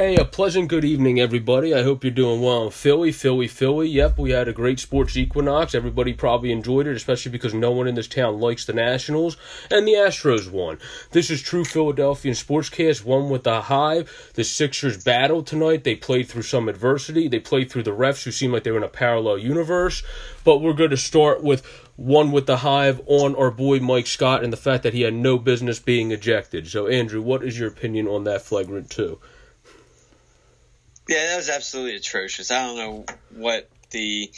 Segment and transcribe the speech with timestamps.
[0.00, 1.74] Hey, a pleasant good evening, everybody.
[1.74, 3.86] I hope you're doing well in Philly, Philly, Philly.
[3.86, 5.74] Yep, we had a great sports equinox.
[5.74, 9.36] Everybody probably enjoyed it, especially because no one in this town likes the Nationals,
[9.70, 10.78] and the Astros won.
[11.10, 14.30] This is True Philadelphian Sportscast, one with the Hive.
[14.32, 15.84] The Sixers battled tonight.
[15.84, 17.28] They played through some adversity.
[17.28, 20.02] They played through the refs, who seemed like they were in a parallel universe.
[20.44, 21.62] But we're going to start with
[21.96, 25.12] one with the Hive on our boy Mike Scott and the fact that he had
[25.12, 26.68] no business being ejected.
[26.68, 29.20] So, Andrew, what is your opinion on that flagrant two?
[31.10, 32.52] Yeah, that was absolutely atrocious.
[32.52, 34.30] I don't know what the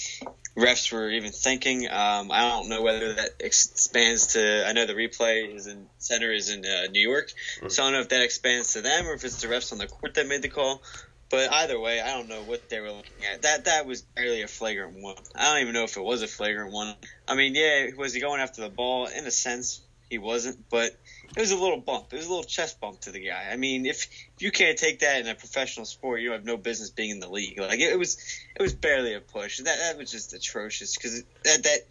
[0.57, 1.87] refs were even thinking.
[1.87, 4.67] Um, I don't know whether that expands to.
[4.67, 7.69] I know the replay is in center is in uh, New York, mm-hmm.
[7.69, 9.77] so I don't know if that expands to them or if it's the refs on
[9.77, 10.81] the court that made the call.
[11.29, 13.43] But either way, I don't know what they were looking at.
[13.43, 15.17] That that was barely a flagrant one.
[15.35, 16.95] I don't even know if it was a flagrant one.
[17.29, 19.09] I mean, yeah, was he going after the ball?
[19.09, 20.99] In a sense, he wasn't, but
[21.37, 22.13] it was a little bump.
[22.13, 23.49] It was a little chest bump to the guy.
[23.51, 26.57] I mean, if, if you can't take that in a professional sport, you have no
[26.57, 27.59] business being in the league.
[27.59, 28.19] Like it, it was,
[28.55, 29.59] it was barely a push.
[29.59, 31.87] That that was just atrocious because that that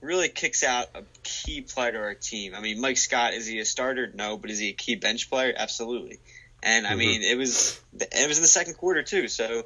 [0.00, 2.54] really kicks out a key player to our team.
[2.54, 4.10] I mean, Mike Scott is he a starter?
[4.14, 5.52] No, but is he a key bench player?
[5.56, 6.18] Absolutely.
[6.62, 6.98] And I mm-hmm.
[6.98, 9.28] mean, it was it was in the second quarter too.
[9.28, 9.64] So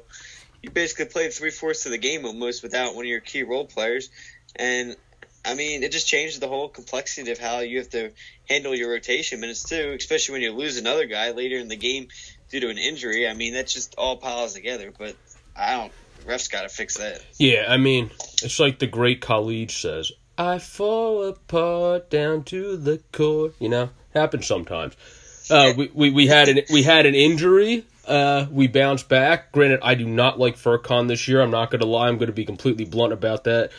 [0.63, 3.65] you basically played three fourths of the game almost without one of your key role
[3.65, 4.09] players.
[4.55, 4.95] And
[5.45, 8.11] I mean, it just changes the whole complexity of how you have to
[8.49, 12.09] handle your rotation minutes too, especially when you lose another guy later in the game
[12.49, 13.27] due to an injury.
[13.27, 14.91] I mean, that just all piles together.
[14.97, 15.15] But
[15.55, 15.91] I don't.
[16.25, 17.23] Refs got to fix that.
[17.37, 18.11] Yeah, I mean,
[18.43, 23.89] it's like the great Khalid says, "I fall apart down to the core." You know,
[24.13, 24.97] happens sometimes.
[25.49, 27.85] Uh, we, we we had an we had an injury.
[28.05, 29.53] Uh, we bounced back.
[29.53, 31.41] Granted, I do not like Furkan this year.
[31.41, 32.07] I'm not going to lie.
[32.07, 33.71] I'm going to be completely blunt about that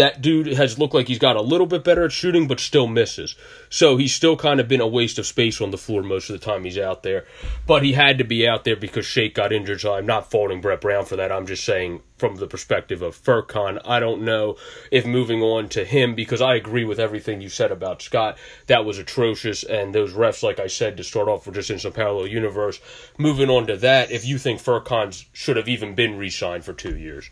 [0.00, 2.86] that dude has looked like he's got a little bit better at shooting, but still
[2.86, 3.36] misses.
[3.68, 6.40] So he's still kind of been a waste of space on the floor most of
[6.40, 7.26] the time he's out there.
[7.66, 9.82] But he had to be out there because Shake got injured.
[9.82, 11.30] So I'm not faulting Brett Brown for that.
[11.30, 14.56] I'm just saying from the perspective of Furkan, I don't know
[14.90, 18.38] if moving on to him because I agree with everything you said about Scott.
[18.68, 21.78] That was atrocious, and those refs, like I said, to start off, were just in
[21.78, 22.80] some parallel universe.
[23.18, 26.96] Moving on to that, if you think Furkan should have even been re-signed for two
[26.96, 27.30] years.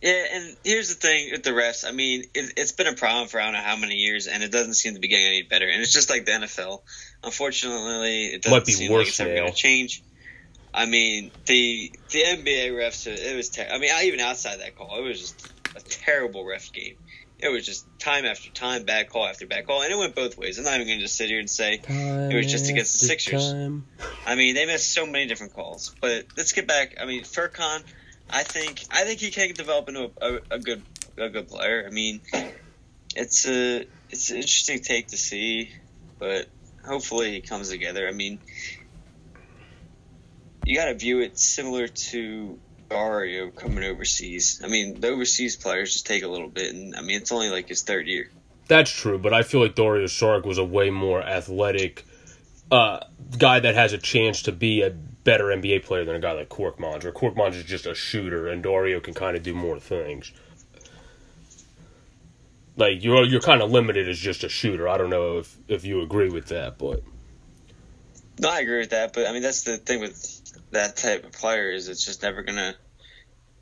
[0.00, 1.84] Yeah, and here's the thing with the refs.
[1.86, 4.44] I mean, it, has been a problem for I don't know how many years, and
[4.44, 5.66] it doesn't seem to be getting any better.
[5.66, 6.82] And it's just like the NFL.
[7.24, 10.04] Unfortunately, it doesn't seem like it's ever going to change.
[10.72, 13.48] I mean, the the NBA refs, it was.
[13.48, 16.94] Ter- I mean, even outside that call, it was just a terrible ref game.
[17.40, 20.38] It was just time after time, bad call after bad call, and it went both
[20.38, 20.58] ways.
[20.58, 23.00] I'm not even going to just sit here and say time it was just against
[23.00, 23.52] the Sixers.
[23.52, 23.86] Time.
[24.26, 25.92] I mean, they missed so many different calls.
[26.00, 26.98] But let's get back.
[27.00, 27.82] I mean, Furkan–
[28.30, 30.82] I think I think he can develop into a, a, a good
[31.16, 31.84] a good player.
[31.86, 32.20] I mean,
[33.16, 35.70] it's a it's an interesting take to see,
[36.18, 36.46] but
[36.84, 38.06] hopefully he comes together.
[38.08, 38.38] I mean,
[40.64, 42.58] you got to view it similar to
[42.88, 44.60] Dario coming overseas.
[44.64, 47.50] I mean, the overseas players just take a little bit, and I mean, it's only
[47.50, 48.30] like his third year.
[48.66, 52.04] That's true, but I feel like Dario Saric was a way more athletic
[52.70, 53.00] uh,
[53.38, 54.94] guy that has a chance to be a
[55.28, 57.04] better NBA player than a guy like Korkmaz.
[57.04, 60.32] Or Korkmaz is just a shooter, and Dario can kind of do more things.
[62.78, 64.88] Like you're you're kind of limited as just a shooter.
[64.88, 67.02] I don't know if if you agree with that, but
[68.38, 69.12] no, I agree with that.
[69.12, 72.42] But I mean, that's the thing with that type of player is it's just never
[72.42, 72.74] gonna.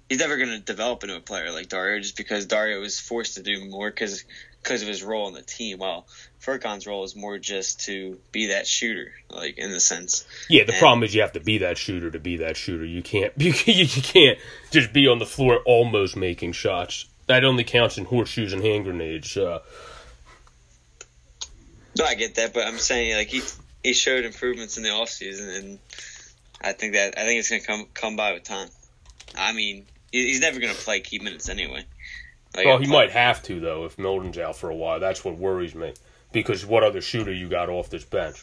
[0.08, 3.42] He's never gonna develop into a player like Dario just because Dario was forced to
[3.42, 4.24] do more because
[4.66, 5.78] because of his role on the team.
[5.78, 6.06] While
[6.40, 10.26] Furkan's role is more just to be that shooter, like in the sense.
[10.50, 12.84] Yeah, the and, problem is you have to be that shooter to be that shooter.
[12.84, 14.38] You can't you, you can't
[14.72, 17.06] just be on the floor almost making shots.
[17.26, 19.36] That only counts in horseshoes and hand grenades.
[19.36, 19.60] Uh,
[21.96, 23.42] no, I get that, but I'm saying like he
[23.82, 25.78] he showed improvements in the off season, and
[26.60, 28.68] I think that I think it's gonna come come by with time.
[29.36, 31.84] I mean, he's never gonna play key minutes anyway.
[32.64, 35.00] Well, he might have to though if Milton's out for a while.
[35.00, 35.94] That's what worries me
[36.32, 38.42] because what other shooter you got off this bench?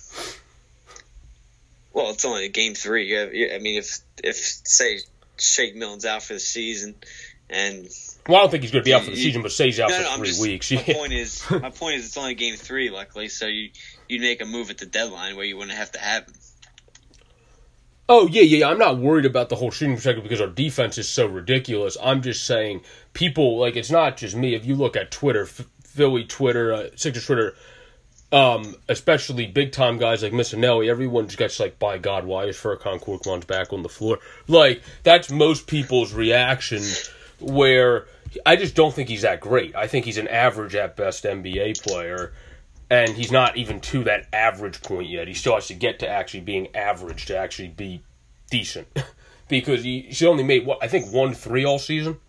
[1.94, 3.17] Well, it's only game three.
[3.17, 4.99] I mean, if if say
[5.38, 6.96] Shake Milton's out for the season,
[7.49, 7.88] and
[8.28, 9.79] well, I don't think he's going to be out for the season, but say he's
[9.79, 10.72] out no, for no, three just, weeks.
[10.72, 13.29] My point is, my point is, it's only game three, luckily.
[13.29, 13.70] So you
[14.09, 16.34] you make a move at the deadline where you wouldn't have to have him.
[18.09, 18.70] Oh yeah, yeah.
[18.70, 21.97] I'm not worried about the whole shooting perspective because our defense is so ridiculous.
[22.02, 22.82] I'm just saying
[23.14, 24.55] people like it's not just me.
[24.55, 27.55] If you look at Twitter, Philly Twitter, uh, Sixers Twitter,
[28.34, 32.58] um, especially big time guys like Missanelli, everyone just gets like, by God, why is
[32.58, 34.20] Furkan Korkmaz back on the floor?
[34.47, 36.84] Like that's most people's reaction.
[37.40, 38.05] Where
[38.46, 39.76] I just don't think he's that great.
[39.76, 42.34] I think he's an average at best NBA player
[42.90, 45.28] and he's not even to that average point yet.
[45.28, 48.03] He still has to get to actually being average to actually be
[48.50, 48.88] decent,
[49.47, 52.20] because he, he's only made what I think one three all season.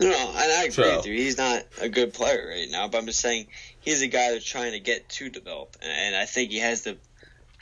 [0.00, 0.96] No, no, and I agree so.
[0.96, 1.14] with you.
[1.14, 3.46] He's not a good player right now, but I'm just saying
[3.80, 6.96] he's a guy that's trying to get to develop, and I think he has the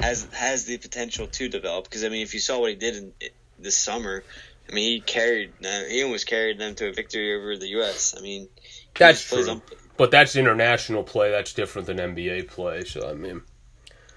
[0.00, 1.84] has has the potential to develop.
[1.84, 3.12] Because I mean, if you saw what he did in
[3.58, 4.24] this summer,
[4.68, 8.14] I mean, he carried uh, he almost carried them to a victory over the U.S.
[8.16, 8.48] I mean,
[8.96, 9.60] that's true.
[10.00, 11.30] But that's international play.
[11.30, 12.84] That's different than NBA play.
[12.84, 13.42] So I mean,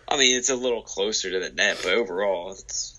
[0.08, 2.93] I mean, it's a little closer to the net, but overall, it's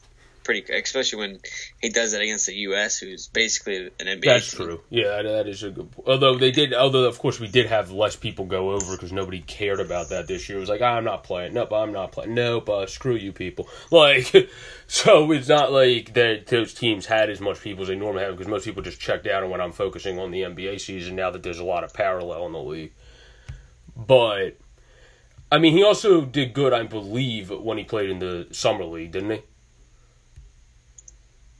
[0.44, 1.40] pretty, especially when
[1.80, 4.24] he does it against the U.S., who's basically an NBA.
[4.24, 4.66] That's team.
[4.66, 4.80] true.
[4.90, 5.88] Yeah, that is a good.
[6.06, 9.40] Although they did, although of course we did have less people go over because nobody
[9.40, 10.58] cared about that this year.
[10.58, 11.54] It was like, ah, I'm not playing.
[11.54, 12.34] Nope, I'm not playing.
[12.34, 13.68] Nope, uh, screw you people.
[13.90, 14.50] Like,
[14.88, 18.36] so it's not like that those teams had as much people as they normally have
[18.36, 21.30] because most people just checked out and went, I'm focusing on the NBA season now
[21.30, 22.92] that there's a lot of parallel in the league.
[23.96, 24.58] But.
[25.52, 29.12] I mean, he also did good, I believe, when he played in the summer league,
[29.12, 29.42] didn't he?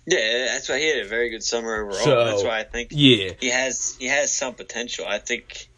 [0.07, 2.05] Yeah, that's why he had a very good summer overall.
[2.05, 5.07] So, that's why I think yeah he has he has some potential.
[5.09, 5.69] I think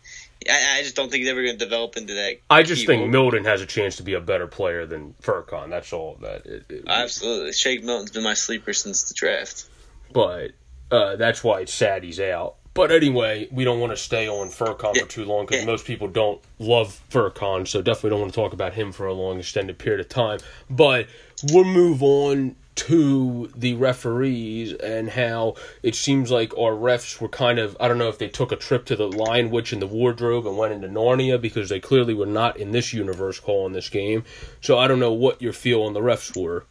[0.48, 2.38] I, I just don't think he's ever going to develop into that.
[2.50, 5.70] I just think Milton has a chance to be a better player than Furkan.
[5.70, 6.46] That's all that.
[6.46, 9.68] It, it, Absolutely, Shake Milton's been my sleeper since the draft.
[10.12, 10.52] But
[10.90, 12.56] uh, that's why it's sad he's out.
[12.74, 15.02] But anyway, we don't want to stay on Furkan yeah.
[15.02, 15.66] for too long because yeah.
[15.66, 19.14] most people don't love Furkan, so definitely don't want to talk about him for a
[19.14, 20.40] long extended period of time.
[20.68, 21.06] But
[21.50, 27.58] we'll move on to the referees and how it seems like our refs were kind
[27.58, 29.86] of I don't know if they took a trip to the Lion Witch in the
[29.86, 33.88] wardrobe and went into Narnia because they clearly were not in this universe calling this
[33.88, 34.24] game.
[34.60, 36.66] So I don't know what your feel on the refs were.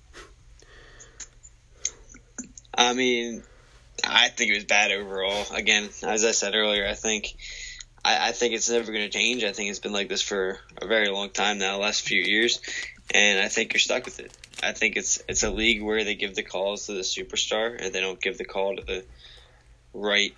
[2.78, 3.44] I mean,
[4.04, 5.46] I think it was bad overall.
[5.54, 7.36] Again, as I said earlier, I think
[8.04, 9.44] I, I think it's never going to change.
[9.44, 12.62] I think it's been like this for a very long time now, last few years,
[13.14, 14.32] and I think you're stuck with it.
[14.66, 17.94] I think it's it's a league where they give the calls to the superstar and
[17.94, 19.06] they don't give the call to the
[19.94, 20.34] right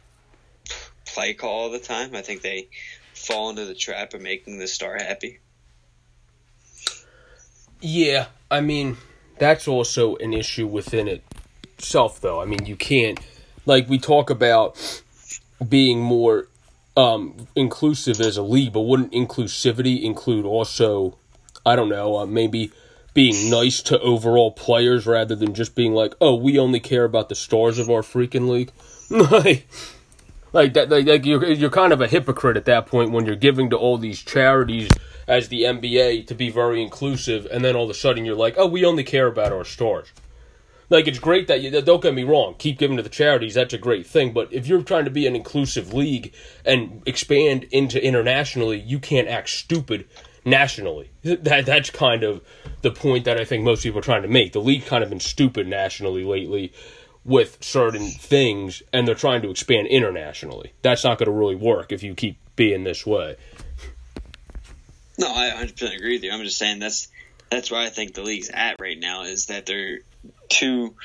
[1.05, 2.13] play call all the time.
[2.13, 2.67] I think they
[3.13, 5.39] fall into the trap of making the star happy.
[7.79, 8.97] Yeah, I mean
[9.37, 12.41] that's also an issue within itself, though.
[12.41, 13.19] I mean you can't
[13.65, 15.01] like we talk about
[15.67, 16.47] being more
[16.97, 21.17] um, inclusive as a league, but wouldn't inclusivity include also
[21.65, 22.71] I don't know uh, maybe
[23.17, 27.29] being nice to overall players rather than just being like, oh, we only care about
[27.29, 28.71] the stars of our freaking league.
[30.53, 33.35] like, that, like, like you're you're kind of a hypocrite at that point when you're
[33.35, 34.91] giving to all these charities
[35.27, 38.53] as the NBA to be very inclusive, and then all of a sudden you're like,
[38.55, 40.09] oh, we only care about our stars.
[40.91, 43.55] Like it's great that you don't get me wrong, keep giving to the charities.
[43.55, 47.65] That's a great thing, but if you're trying to be an inclusive league and expand
[47.71, 50.05] into internationally, you can't act stupid
[50.47, 51.11] nationally.
[51.23, 52.41] That that's kind of
[52.81, 54.53] the point that I think most people are trying to make.
[54.53, 56.73] The league kind of been stupid nationally lately
[57.25, 60.71] with certain things, and they're trying to expand internationally.
[60.81, 63.35] That's not going to really work if you keep being this way.
[65.19, 66.31] No, I 100% agree with you.
[66.31, 67.09] I'm just saying that's
[67.49, 69.99] that's where I think the league's at right now is that they're
[70.49, 70.95] too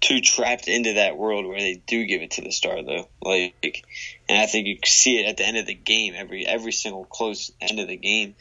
[0.00, 3.08] too trapped into that world where they do give it to the star though.
[3.22, 3.84] Like,
[4.32, 7.04] and I think you see it at the end of the game, every every single
[7.04, 8.34] close end of the game.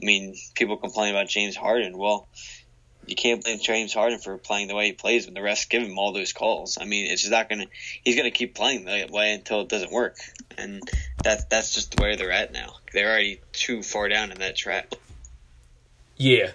[0.00, 1.98] I mean, people complain about James Harden.
[1.98, 2.28] Well,
[3.04, 5.82] you can't blame James Harden for playing the way he plays when the refs give
[5.82, 6.78] him all those calls.
[6.80, 7.66] I mean, it's just not gonna.
[8.02, 10.16] He's gonna keep playing that way until it doesn't work,
[10.56, 10.80] and
[11.24, 12.76] that that's just where they're at now.
[12.94, 14.94] They're already too far down in that trap.
[16.16, 16.52] Yeah,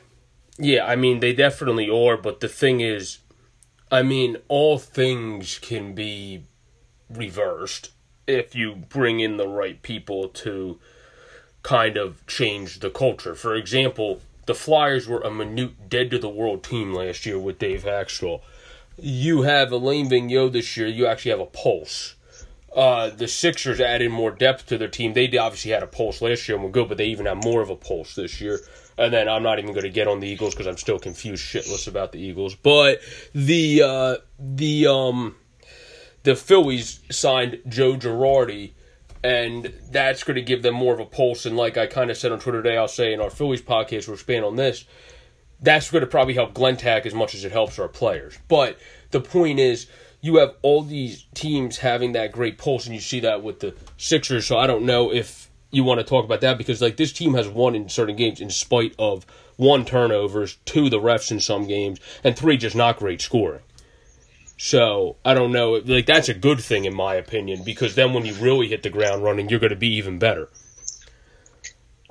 [0.58, 0.84] yeah.
[0.84, 2.17] I mean, they definitely are.
[2.17, 3.19] But the thing is,
[3.91, 6.46] I mean, all things can be
[7.08, 7.91] reversed
[8.29, 10.79] if you bring in the right people to
[11.63, 13.36] kind of change the culture.
[13.36, 17.59] For example, the Flyers were a minute dead to the world team last year with
[17.59, 18.41] Dave Hakstol.
[18.98, 22.15] You have Alain Vigneault this year, you actually have a pulse.
[22.75, 25.13] Uh, the Sixers added more depth to their team.
[25.13, 27.62] They obviously had a pulse last year and were good, but they even have more
[27.62, 28.59] of a pulse this year.
[28.98, 31.43] And then I'm not even going to get on the Eagles because I'm still confused
[31.43, 32.53] shitless about the Eagles.
[32.55, 33.00] But
[33.33, 35.36] the uh, the um
[36.23, 38.73] the Phillies signed Joe Girardi,
[39.23, 41.45] and that's going to give them more of a pulse.
[41.45, 44.07] And like I kind of said on Twitter today, I'll say in our Phillies podcast,
[44.07, 44.85] we're expand on this.
[45.61, 48.38] That's going to probably help Klentak as much as it helps our players.
[48.47, 48.77] But
[49.11, 49.88] the point is,
[50.21, 53.75] you have all these teams having that great pulse, and you see that with the
[53.97, 54.45] Sixers.
[54.45, 57.33] So I don't know if you want to talk about that because like this team
[57.35, 61.67] has won in certain games in spite of one turnovers, two the refs in some
[61.67, 63.61] games, and three just not great scoring.
[64.61, 68.25] So I don't know, like that's a good thing in my opinion because then when
[68.25, 70.49] you really hit the ground running, you're going to be even better.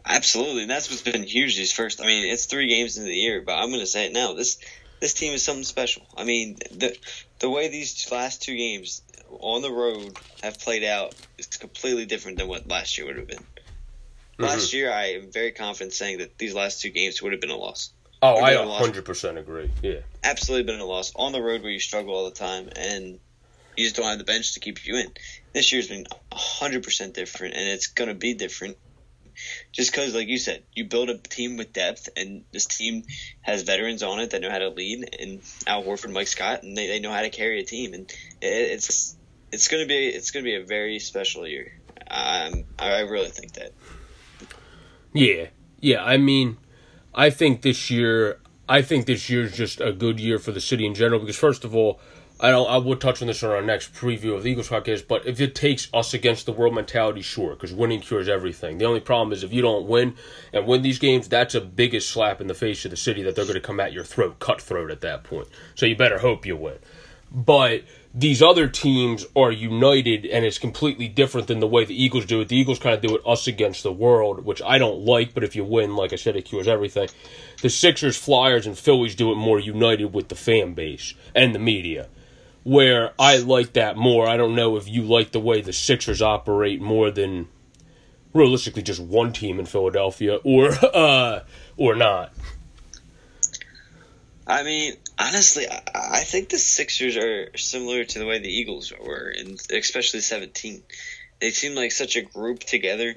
[0.02, 2.00] Absolutely, and that's what's been huge these first.
[2.00, 4.32] I mean, it's three games into the year, but I'm going to say it now.
[4.32, 4.56] This
[4.98, 6.06] this team is something special.
[6.16, 6.96] I mean, the
[7.38, 12.38] the way these last two games on the road have played out is completely different
[12.38, 13.36] than what last year would have been.
[13.36, 14.44] Mm-hmm.
[14.44, 17.50] Last year, I am very confident saying that these last two games would have been
[17.50, 17.92] a loss.
[18.20, 19.70] Oh, I 100% agree.
[19.82, 20.00] Yeah.
[20.24, 21.12] Absolutely been a loss.
[21.14, 23.20] On the road where you struggle all the time and
[23.76, 25.12] you just don't have the bench to keep you in.
[25.52, 28.76] This year's been 100% different, and it's going to be different
[29.72, 33.04] just because, like you said, you build a team with depth, and this team
[33.40, 36.76] has veterans on it that know how to lead, and Al Horford, Mike Scott, and
[36.76, 38.10] they, they know how to carry a team, and
[38.40, 39.16] it, it's
[39.52, 41.72] it's gonna be it's gonna be a very special year.
[42.10, 43.72] Um, I really think that.
[45.12, 45.46] Yeah,
[45.80, 46.02] yeah.
[46.02, 46.56] I mean,
[47.18, 50.60] I think this year, I think this year is just a good year for the
[50.60, 51.98] city in general because first of all,
[52.40, 52.70] I don't.
[52.70, 55.08] I would touch on this on our next preview of the Eagles podcast.
[55.08, 58.78] But if it takes us against the world mentality, sure, because winning cures everything.
[58.78, 60.14] The only problem is if you don't win
[60.52, 63.34] and win these games, that's a biggest slap in the face of the city that
[63.34, 65.48] they're going to come at your throat, cutthroat at that point.
[65.74, 66.78] So you better hope you win.
[67.32, 67.82] But
[68.18, 72.40] these other teams are united, and it's completely different than the way the Eagles do
[72.40, 72.48] it.
[72.48, 75.34] The Eagles kind of do it us against the world, which I don't like.
[75.34, 77.08] But if you win, like I said, it cures everything.
[77.62, 81.60] The Sixers, Flyers, and Phillies do it more united with the fan base and the
[81.60, 82.08] media
[82.64, 84.26] where I like that more.
[84.26, 87.46] I don't know if you like the way the Sixers operate more than
[88.34, 91.44] realistically just one team in Philadelphia or uh,
[91.76, 92.32] or not.
[94.44, 99.32] I mean, honestly, I think the Sixers are similar to the way the Eagles were,
[99.36, 100.82] and especially 17
[101.40, 103.14] they seem like such a group together.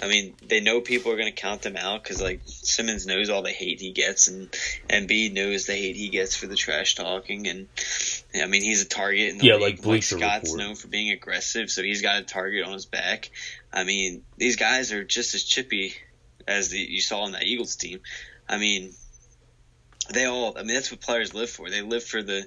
[0.00, 3.30] I mean, they know people are going to count them out because like Simmons knows
[3.30, 4.50] all the hate he gets, and
[4.88, 7.68] Embiid knows the hate he gets for the trash talking, and
[8.34, 9.30] I mean he's a target.
[9.30, 9.62] In the yeah, league.
[9.62, 10.58] like Bleacher Scott's Report.
[10.60, 13.30] known for being aggressive, so he's got a target on his back.
[13.72, 15.94] I mean, these guys are just as chippy
[16.46, 18.00] as the, you saw on that Eagles team.
[18.48, 18.92] I mean,
[20.10, 20.56] they all.
[20.56, 21.70] I mean, that's what players live for.
[21.70, 22.46] They live for the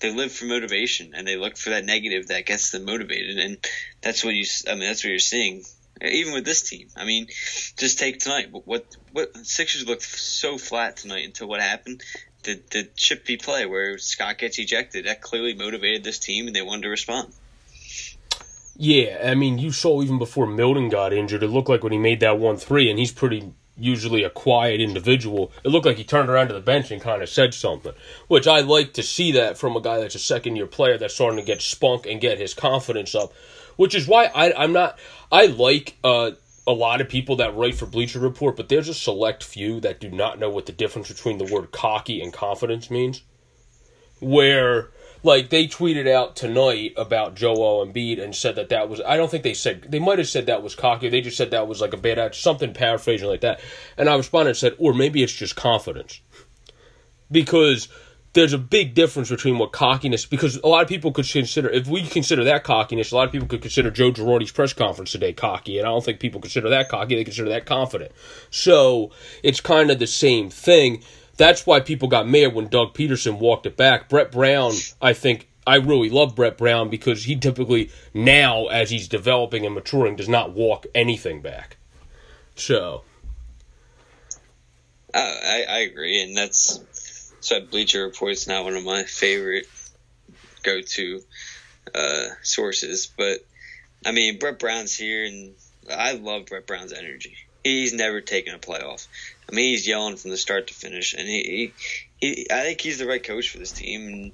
[0.00, 3.56] they live for motivation and they look for that negative that gets them motivated and
[4.00, 5.64] that's what you I mean that's what you're seeing
[6.04, 6.88] even with this team.
[6.96, 7.28] I mean,
[7.76, 8.48] just take tonight.
[8.50, 12.02] What what Sixers looked so flat tonight until what happened.
[12.42, 16.62] The the chippy play where Scott gets ejected that clearly motivated this team and they
[16.62, 17.32] wanted to respond.
[18.74, 21.98] Yeah, I mean, you saw even before Milton got injured, it looked like when he
[21.98, 26.04] made that one three, and he's pretty usually a quiet individual, it looked like he
[26.04, 27.92] turned around to the bench and kind of said something,
[28.28, 31.14] which I like to see that from a guy that's a second year player that's
[31.14, 33.32] starting to get spunk and get his confidence up,
[33.76, 34.98] which is why I, I'm not,
[35.30, 36.32] I like uh,
[36.66, 40.00] a lot of people that write for Bleacher Report, but there's a select few that
[40.00, 43.22] do not know what the difference between the word cocky and confidence means.
[44.20, 44.90] Where
[45.22, 49.30] like they tweeted out tonight about Joel Embiid and said that that was I don't
[49.30, 51.08] think they said they might have said that was cocky.
[51.08, 53.60] They just said that was like a bad something paraphrasing like that.
[53.96, 56.20] And I responded and said or maybe it's just confidence.
[57.30, 57.88] Because
[58.34, 61.86] there's a big difference between what cockiness because a lot of people could consider if
[61.86, 65.32] we consider that cockiness a lot of people could consider Joe Girardi's press conference today
[65.32, 68.12] cocky and I don't think people consider that cocky they consider that confident.
[68.50, 69.12] So
[69.42, 71.02] it's kind of the same thing
[71.36, 74.08] that's why people got mad when Doug Pederson walked it back.
[74.08, 79.08] Brett Brown, I think I really love Brett Brown because he typically now, as he's
[79.08, 81.76] developing and maturing, does not walk anything back.
[82.54, 83.02] So,
[85.14, 86.80] uh, I I agree, and that's
[87.40, 89.66] so Bleacher Report's not one of my favorite
[90.62, 91.22] go to
[91.94, 93.44] uh, sources, but
[94.04, 95.54] I mean Brett Brown's here, and
[95.90, 97.36] I love Brett Brown's energy.
[97.64, 99.06] He's never taken a playoff.
[99.50, 101.72] I mean, he's yelling from the start to finish, and he,
[102.20, 104.06] he, he I think he's the right coach for this team.
[104.06, 104.32] And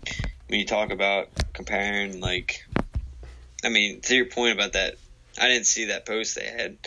[0.48, 2.64] when you talk about comparing, like,
[3.64, 4.96] I mean, to your point about that,
[5.40, 6.78] I didn't see that post they had,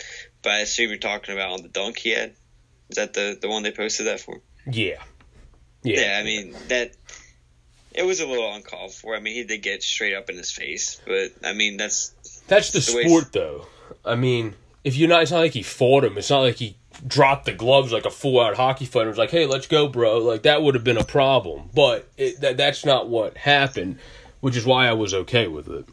[0.42, 2.34] but I assume you're talking about on the dunk he had.
[2.90, 4.40] Is that the the one they posted that for?
[4.66, 5.02] Yeah,
[5.82, 6.00] yeah.
[6.00, 6.92] Yeah, I mean that.
[7.94, 9.14] It was a little uncalled for.
[9.14, 12.14] I mean, he did get straight up in his face, but I mean that's
[12.46, 13.66] that's the, the sport, though.
[14.04, 16.16] I mean, if you're not, it's not like he fought him.
[16.18, 16.76] It's not like he
[17.06, 19.08] dropped the gloves like a full out hockey fighter.
[19.08, 20.18] Was like, hey, let's go, bro.
[20.18, 23.98] Like that would have been a problem, but it, that that's not what happened,
[24.40, 25.86] which is why I was okay with it.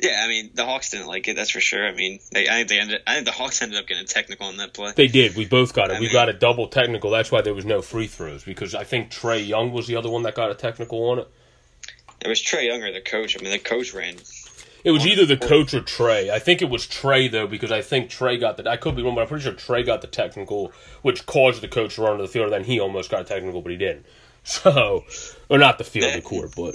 [0.00, 1.36] Yeah, I mean the Hawks didn't like it.
[1.36, 1.86] That's for sure.
[1.86, 3.02] I mean, they, I think they ended.
[3.06, 4.92] I think the Hawks ended up getting technical on that play.
[4.94, 5.36] They did.
[5.36, 5.94] We both got it.
[5.94, 7.10] I we mean, got a double technical.
[7.10, 10.10] That's why there was no free throws because I think Trae Young was the other
[10.10, 11.28] one that got a technical on it.
[12.20, 13.36] It was Trae Young or the coach.
[13.38, 14.16] I mean, the coach ran
[14.84, 16.28] it was either the coach or Trae.
[16.28, 18.70] I think it was Trae though, because I think Trae got the.
[18.70, 21.68] I could be wrong, but I'm pretty sure Trae got the technical, which caused the
[21.68, 22.46] coach to run to the field.
[22.46, 24.06] And then he almost got a technical, but he didn't.
[24.46, 25.04] So,
[25.48, 26.74] or not the field, the court, but.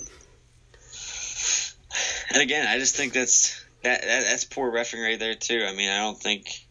[2.33, 5.63] And again, I just think that's that, that that's poor refing right there too.
[5.63, 6.65] I mean, I don't think.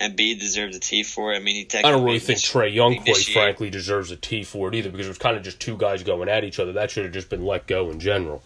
[0.00, 1.36] Embiid deserves a T for it.
[1.36, 4.68] I mean, he I don't really think Trae Young, quite frankly, deserves a T for
[4.68, 6.72] it either because it was kind of just two guys going at each other.
[6.72, 8.42] That should have just been let go in general.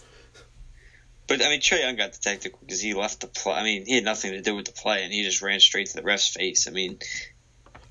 [1.30, 3.54] But I mean, Trae Young got the technical because he left the play.
[3.54, 5.86] I mean, he had nothing to do with the play, and he just ran straight
[5.86, 6.66] to the ref's face.
[6.66, 6.98] I mean,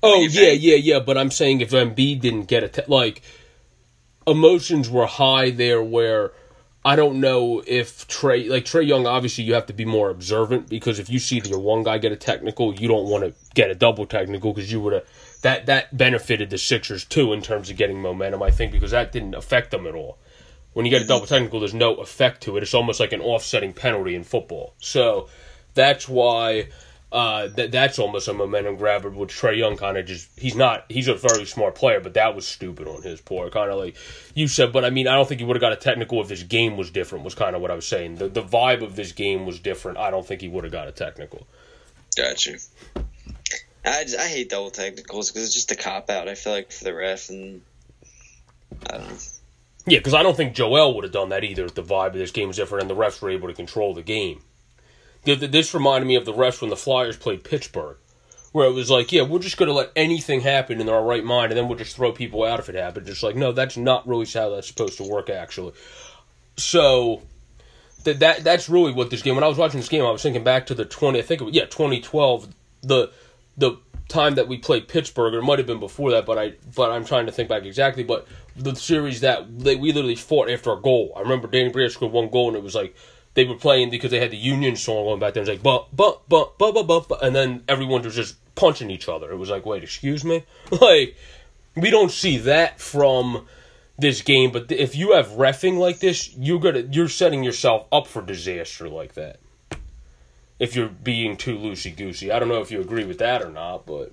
[0.02, 0.98] oh I mean, yeah, yeah, yeah.
[1.00, 3.22] But I'm saying if Embiid didn't get it, te- like
[4.26, 6.32] emotions were high there, where
[6.84, 10.68] I don't know if Trae, like Trae Young, obviously you have to be more observant
[10.68, 13.70] because if you see your one guy get a technical, you don't want to get
[13.70, 15.06] a double technical because you would have
[15.40, 18.42] that that benefited the Sixers too in terms of getting momentum.
[18.42, 20.18] I think because that didn't affect them at all.
[20.72, 22.62] When you get a double technical, there's no effect to it.
[22.62, 24.74] It's almost like an offsetting penalty in football.
[24.78, 25.28] So
[25.74, 26.68] that's why
[27.12, 29.10] uh, that that's almost a momentum grabber.
[29.10, 32.36] with Trae Young kind of just he's not he's a very smart player, but that
[32.36, 33.52] was stupid on his part.
[33.52, 33.96] Kind of like
[34.34, 36.28] you said, but I mean I don't think he would have got a technical if
[36.28, 37.24] this game was different.
[37.24, 38.16] Was kind of what I was saying.
[38.16, 39.98] The the vibe of this game was different.
[39.98, 41.48] I don't think he would have got a technical.
[42.16, 42.58] Gotcha.
[43.84, 46.28] I, just, I hate double technicals because it's just a cop out.
[46.28, 47.62] I feel like for the ref and
[48.88, 49.16] I don't know.
[49.86, 51.64] Yeah, because I don't think Joel would have done that either.
[51.64, 53.94] If the vibe of this game was different and the refs were able to control
[53.94, 54.42] the game.
[55.24, 57.96] This reminded me of the refs when the Flyers played Pittsburgh,
[58.52, 61.24] where it was like, yeah, we're just going to let anything happen in our right
[61.24, 63.06] mind, and then we'll just throw people out if it happens.
[63.06, 65.72] Just like, no, that's not really how that's supposed to work, actually.
[66.56, 67.22] So
[68.04, 69.34] that that that's really what this game.
[69.34, 71.18] When I was watching this game, I was thinking back to the twenty.
[71.18, 72.48] I think it was, yeah, twenty twelve.
[72.82, 73.12] The
[73.58, 73.76] the
[74.10, 76.90] time that we played Pittsburgh, or it might have been before that, but I but
[76.90, 78.02] I'm trying to think back exactly.
[78.02, 78.26] But
[78.56, 81.12] the series that they, we literally fought after a goal.
[81.16, 82.94] I remember Danny Briere scored one goal, and it was like
[83.34, 85.42] they were playing because they had the Union song going back there.
[85.42, 88.36] It was like but but but but but but, but and then everyone was just
[88.54, 89.30] punching each other.
[89.30, 90.44] It was like, wait, excuse me,
[90.80, 91.16] like
[91.76, 93.46] we don't see that from
[93.98, 94.50] this game.
[94.50, 98.88] But if you have refing like this, you're gonna you're setting yourself up for disaster
[98.88, 99.38] like that.
[100.60, 103.50] If you're being too loosey goosey, I don't know if you agree with that or
[103.50, 104.12] not, but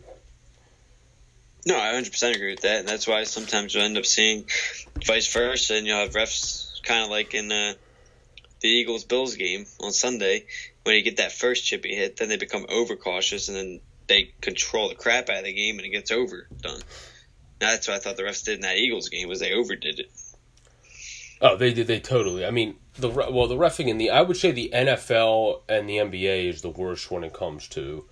[1.67, 4.45] No, I 100% agree with that, and that's why sometimes you'll end up seeing
[5.05, 7.73] vice versa, and you'll have refs kind of like in uh,
[8.61, 10.45] the Eagles Bills game on Sunday
[10.87, 14.87] when you get that first chippy hit, then they become overcautious, and then they control
[14.87, 16.79] the crap out of the game, and it gets overdone.
[17.59, 19.99] Now, that's what I thought the refs did in that Eagles game was they overdid
[19.99, 20.09] it.
[21.41, 21.87] Oh, they did.
[21.87, 22.45] They totally.
[22.45, 25.97] I mean, the well, the refing in the I would say the NFL and the
[25.97, 28.05] NBA is the worst when it comes to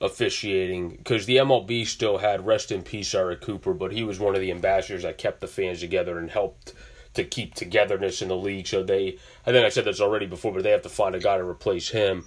[0.00, 4.34] officiating because the MLB still had rest in peace Eric Cooper, but he was one
[4.34, 6.72] of the ambassadors that kept the fans together and helped
[7.14, 8.66] to keep togetherness in the league.
[8.66, 11.20] So they, I think I said this already before, but they have to find a
[11.20, 12.26] guy to replace him.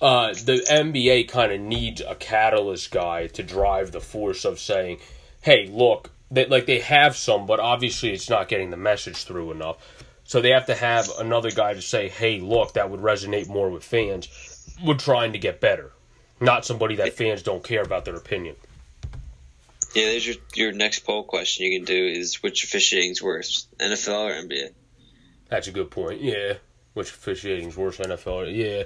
[0.00, 4.98] Uh, the NBA kind of needs a catalyst guy to drive the force of saying,
[5.42, 9.50] "Hey, look, that like they have some, but obviously it's not getting the message through
[9.50, 9.76] enough."
[10.30, 13.68] So they have to have another guy to say, "Hey, look, that would resonate more
[13.68, 14.28] with fans.
[14.80, 15.90] We're trying to get better."
[16.38, 18.54] Not somebody that fans don't care about their opinion.
[19.92, 24.30] Yeah, there's your your next poll question you can do is which officiating's worse, NFL
[24.30, 24.70] or NBA?
[25.48, 26.20] That's a good point.
[26.20, 26.58] Yeah,
[26.94, 28.32] which officiating's worse, NFL?
[28.32, 28.84] Or, yeah,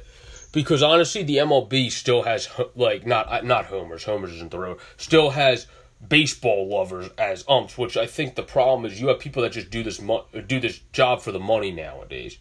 [0.50, 4.04] because honestly, the MLB still has like not not homers.
[4.04, 4.78] Homers isn't the road.
[4.96, 5.66] Still has
[6.08, 9.70] baseball lovers as umps, which I think the problem is you have people that just
[9.70, 12.38] do this mo- do this job for the money nowadays,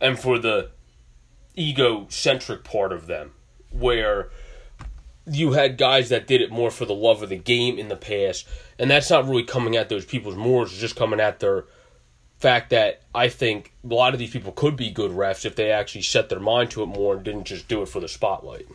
[0.00, 0.70] and for the
[1.58, 3.32] egocentric part of them,
[3.70, 4.30] where
[5.26, 7.96] you had guys that did it more for the love of the game in the
[7.96, 8.46] past,
[8.78, 10.72] and that's not really coming at those people's mores.
[10.72, 11.66] It's just coming at their
[12.38, 15.70] fact that I think a lot of these people could be good refs if they
[15.70, 18.66] actually set their mind to it more and didn't just do it for the spotlight.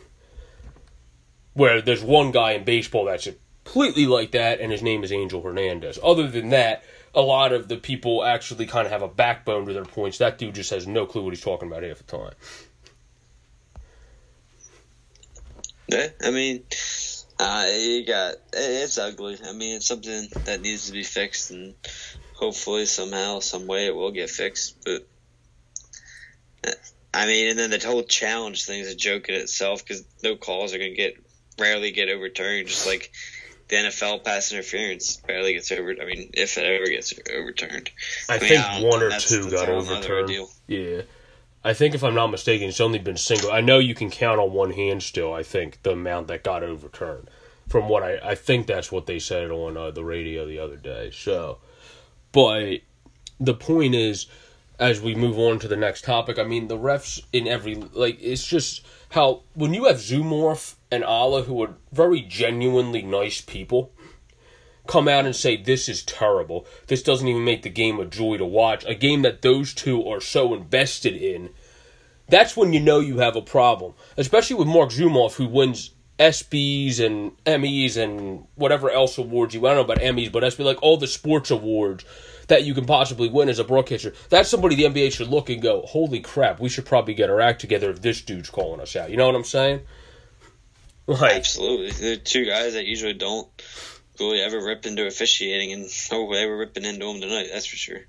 [1.52, 3.28] Where there's one guy in baseball that's
[3.68, 5.98] completely like that, and his name is Angel Hernandez.
[6.02, 9.74] Other than that, a lot of the people actually kind of have a backbone to
[9.74, 10.18] their points.
[10.18, 12.32] That dude just has no clue what he's talking about half the time.
[15.88, 16.64] Yeah, I mean,
[17.38, 19.38] uh, you got it's ugly.
[19.46, 21.74] I mean, it's something that needs to be fixed, and
[22.34, 24.76] hopefully somehow, some way, it will get fixed.
[24.84, 25.06] But
[27.12, 30.36] I mean, and then the whole challenge thing is a joke in itself because no
[30.36, 31.14] calls are going to get
[31.58, 32.68] rarely get overturned.
[32.68, 33.10] Just like
[33.68, 35.94] the NFL pass interference barely gets over.
[36.00, 37.90] I mean, if it ever gets overturned,
[38.28, 40.48] I, I mean, think I one or that's- two that's got a whole nother overturned.
[40.66, 41.02] Yeah.
[41.64, 43.50] I think if I'm not mistaken, it's only been single.
[43.50, 45.34] I know you can count on one hand still.
[45.34, 47.28] I think the amount that got overturned,
[47.68, 50.76] from what I I think that's what they said on uh, the radio the other
[50.76, 51.10] day.
[51.12, 51.58] So,
[52.32, 52.78] but
[53.40, 54.26] the point is,
[54.78, 58.18] as we move on to the next topic, I mean the refs in every like
[58.22, 63.92] it's just how when you have Zumoff and Alaa who are very genuinely nice people
[64.88, 66.66] come out and say this is terrible.
[66.88, 68.84] This doesn't even make the game a joy to watch.
[68.86, 71.50] A game that those two are so invested in.
[72.28, 73.94] That's when you know you have a problem.
[74.16, 79.74] Especially with Mark Zumoff who wins ESPYS and Emmys and whatever else awards you I
[79.74, 82.04] don't know about Emmys, but ESPY like all the sports awards
[82.48, 84.14] that you can possibly win as a broadcaster.
[84.30, 87.40] That's somebody the NBA should look and go, holy crap, we should probably get our
[87.40, 89.10] act together if this dude's calling us out.
[89.10, 89.82] You know what I'm saying?
[91.08, 91.90] Like, Absolutely.
[91.90, 93.48] They're two guys that usually don't
[94.20, 97.76] really ever rip into officiating, and oh, they were ripping into them tonight, that's for
[97.76, 98.00] sure.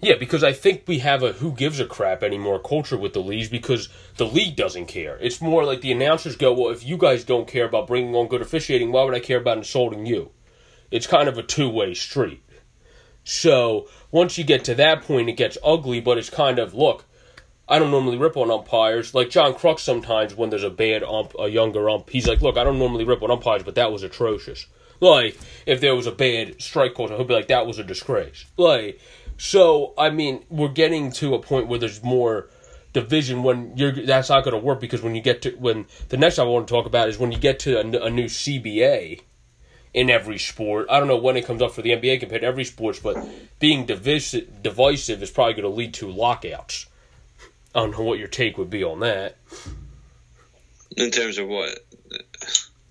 [0.00, 3.22] Yeah, because I think we have a who gives a crap anymore culture with the
[3.22, 5.16] leagues because the league doesn't care.
[5.18, 8.26] It's more like the announcers go, well, if you guys don't care about bringing on
[8.26, 10.32] good officiating, why would I care about insulting you?
[10.90, 12.42] It's kind of a two way street.
[13.24, 17.05] So once you get to that point, it gets ugly, but it's kind of look.
[17.68, 19.14] I don't normally rip on umpires.
[19.14, 22.56] Like John Kruk sometimes when there's a bad ump, a younger ump, he's like, look,
[22.56, 24.66] I don't normally rip on umpires, but that was atrocious.
[25.00, 28.46] Like, if there was a bad strike call, he'll be like, that was a disgrace.
[28.56, 29.00] Like,
[29.36, 32.48] so, I mean, we're getting to a point where there's more
[32.94, 36.16] division when you're, that's not going to work because when you get to, when, the
[36.16, 39.20] next I want to talk about is when you get to a, a new CBA,
[39.96, 40.86] in every sport.
[40.90, 43.16] I don't know when it comes up for the NBA compared to every sport, but
[43.58, 46.86] being divisive, divisive is probably going to lead to lockouts.
[47.76, 49.36] I don't know what your take would be on that.
[50.96, 51.78] In terms of what?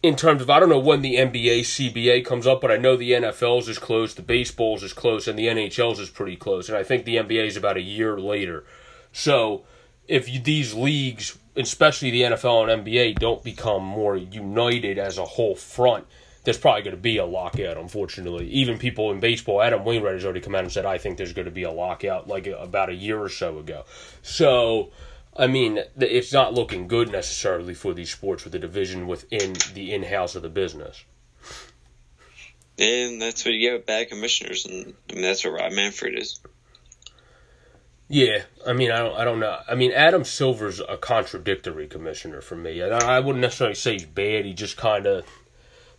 [0.03, 2.95] In terms of, I don't know when the NBA CBA comes up, but I know
[2.95, 6.77] the NFL's is close, the baseball's is close, and the NHL's is pretty close, and
[6.77, 8.63] I think the NBA is about a year later.
[9.11, 9.63] So,
[10.07, 15.25] if you, these leagues, especially the NFL and NBA, don't become more united as a
[15.25, 16.05] whole front,
[16.45, 18.47] there's probably going to be a lockout, unfortunately.
[18.49, 21.33] Even people in baseball, Adam Wainwright has already come out and said, I think there's
[21.33, 23.83] going to be a lockout like about a year or so ago.
[24.21, 24.91] So,
[25.35, 29.93] I mean, it's not looking good necessarily for these sports with the division within the
[29.93, 31.03] in house of the business.
[32.77, 36.19] And that's what you get with bad commissioners, and I mean, that's what Rob Manfred
[36.19, 36.41] is.
[38.07, 39.57] Yeah, I mean, I don't, I don't know.
[39.67, 42.83] I mean, Adam Silver's a contradictory commissioner for me.
[42.83, 44.45] I, I wouldn't necessarily say he's bad.
[44.45, 45.25] He just kind of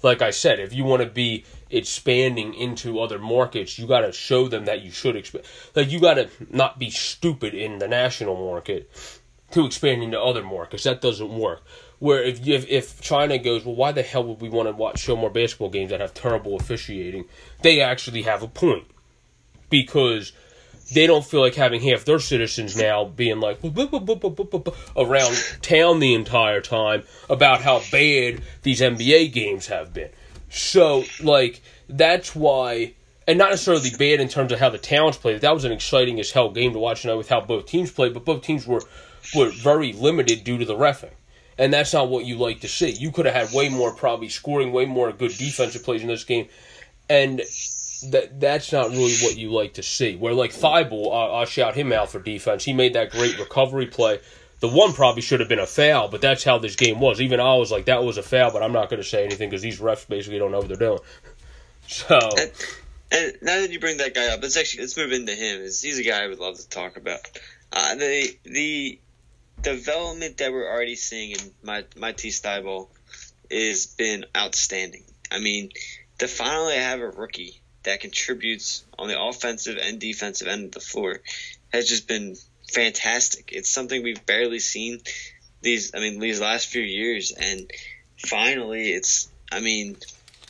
[0.02, 4.12] like I said, if you want to be expanding into other markets, you got to
[4.12, 5.44] show them that you should expand.
[5.74, 8.90] Like you got to not be stupid in the national market
[9.52, 10.84] to expand into other markets.
[10.84, 11.62] That doesn't work.
[11.98, 14.98] Where if if, if China goes, well, why the hell would we want to watch
[15.00, 17.24] show more basketball games that have terrible officiating?
[17.62, 18.84] They actually have a point
[19.70, 20.32] because
[20.92, 23.58] they don't feel like having half their citizens now being like
[24.96, 30.10] around town the entire time about how bad these NBA games have been.
[30.48, 32.94] So, like, that's why,
[33.26, 35.40] and not necessarily bad in terms of how the towns played.
[35.40, 38.14] That was an exciting as hell game to watch tonight with how both teams played,
[38.14, 38.82] but both teams were
[39.34, 41.10] were very limited due to the refing.
[41.58, 42.90] And that's not what you like to see.
[42.90, 46.24] You could have had way more probably scoring, way more good defensive plays in this
[46.24, 46.48] game.
[47.08, 47.40] And
[48.10, 50.16] that that's not really what you like to see.
[50.16, 52.64] Where like Thybulle, I'll, I'll shout him out for defense.
[52.64, 54.20] He made that great recovery play.
[54.60, 57.20] The one probably should have been a foul, but that's how this game was.
[57.20, 59.50] Even I was like, that was a foul, but I'm not going to say anything
[59.50, 60.98] because these refs basically don't know what they're doing.
[61.88, 62.18] So.
[62.18, 62.50] And,
[63.12, 65.60] and, now that you bring that guy up, let's actually let's move into him.
[65.60, 67.20] He's a guy I would love to talk about.
[67.72, 68.98] Uh, the the
[69.62, 72.88] development that we're already seeing in my my T Thybulle
[73.52, 75.04] has been outstanding.
[75.30, 75.70] I mean,
[76.18, 80.80] to finally have a rookie that contributes on the offensive and defensive end of the
[80.80, 81.20] floor
[81.72, 82.36] has just been
[82.70, 83.50] fantastic.
[83.52, 85.00] It's something we've barely seen
[85.62, 87.70] these I mean these last few years and
[88.18, 89.96] finally it's I mean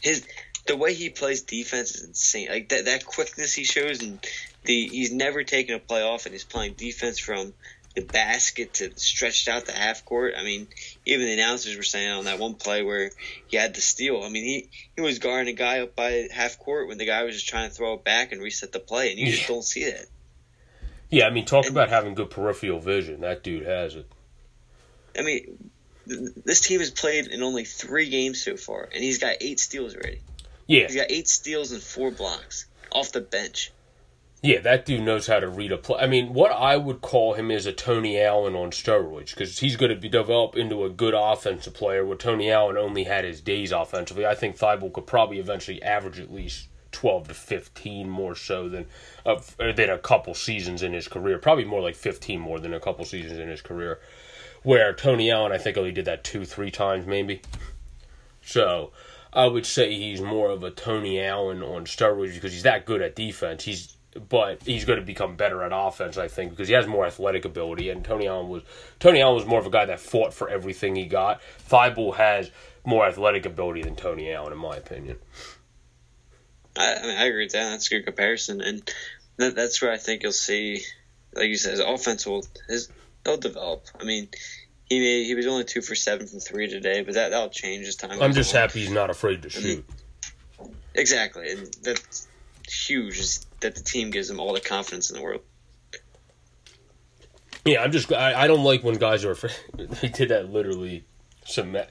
[0.03, 0.27] his
[0.67, 2.49] the way he plays defense is insane.
[2.49, 4.19] Like that that quickness he shows and
[4.65, 7.55] the he's never taken a play off and he's playing defense from
[7.95, 10.35] the basket to stretched out the half court.
[10.37, 10.67] I mean,
[11.07, 13.13] even the announcers were saying on that one play where
[13.47, 14.23] he had the steal.
[14.25, 17.23] I mean, he, he was guarding a guy up by half court when the guy
[17.23, 19.63] was just trying to throw it back and reset the play, and you just don't
[19.65, 20.07] see that.
[21.09, 23.21] Yeah, I mean, talk and, about having good peripheral vision.
[23.21, 24.11] That dude has it.
[25.17, 25.71] I mean,
[26.09, 29.61] th- this team has played in only three games so far, and he's got eight
[29.61, 30.21] steals already.
[30.67, 33.73] Yeah, he's got eight steals and four blocks off the bench.
[34.47, 35.99] Yeah, that dude knows how to read a play.
[35.99, 39.75] I mean, what I would call him is a Tony Allen on steroids because he's
[39.75, 42.07] going to be develop into a good offensive player.
[42.07, 46.21] Where Tony Allen only had his days offensively, I think Thybulle could probably eventually average
[46.21, 48.87] at least twelve to fifteen more so than
[49.27, 51.39] uh, than a couple seasons in his career.
[51.39, 53.99] Probably more like fifteen more than a couple seasons in his career.
[54.63, 57.43] Where Tony Allen, I think, only did that two, three times maybe.
[58.43, 58.93] So
[59.33, 63.03] I would say he's more of a Tony Allen on steroids because he's that good
[63.03, 63.65] at defense.
[63.65, 63.96] He's
[64.29, 67.45] but he's going to become better at offense, I think, because he has more athletic
[67.45, 67.91] ability.
[67.91, 68.63] And Tony Allen was
[68.99, 71.41] Tony Allen was more of a guy that fought for everything he got.
[71.69, 72.51] Thybulle has
[72.85, 75.19] more athletic ability than Tony Allen, in my opinion.
[76.77, 77.71] I, I mean, I agree with that.
[77.71, 78.91] That's a good comparison, and
[79.39, 80.83] that, that's where I think you'll see,
[81.35, 82.89] like you said, his offense will his
[83.25, 83.87] they'll develop.
[84.01, 84.29] I mean,
[84.85, 87.87] he made, he was only two for seven from three today, but that that'll change
[87.87, 88.23] as time.
[88.23, 88.63] I'm just on.
[88.63, 89.85] happy he's not afraid to shoot.
[90.95, 92.29] Exactly, and that's
[92.69, 93.19] huge.
[93.19, 95.43] Is that the team gives him all the confidence in the world.
[97.65, 98.13] Yeah, I'm just.
[98.13, 99.55] I, I don't like when guys are afraid.
[100.01, 101.05] They did that literally.
[101.45, 101.91] Symmet-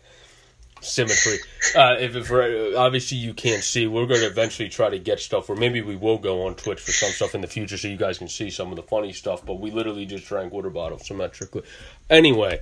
[0.81, 1.37] symmetry.
[1.75, 2.31] Uh, if, if
[2.77, 5.97] obviously you can't see, we're going to eventually try to get stuff, or maybe we
[5.97, 8.49] will go on Twitch for some stuff in the future, so you guys can see
[8.49, 9.45] some of the funny stuff.
[9.45, 11.63] But we literally just drank water bottles symmetrically.
[12.09, 12.61] Anyway,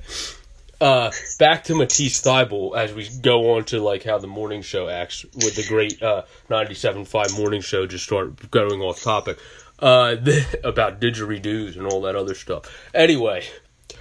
[0.84, 4.89] uh, back to Matisse Thybulle as we go on to like how the morning show
[4.89, 7.88] acts with the great uh, 97.5 morning show.
[7.88, 9.39] Just start going off topic
[9.80, 10.15] uh,
[10.63, 12.65] about didgeridoos and all that other stuff.
[12.93, 13.43] Anyway.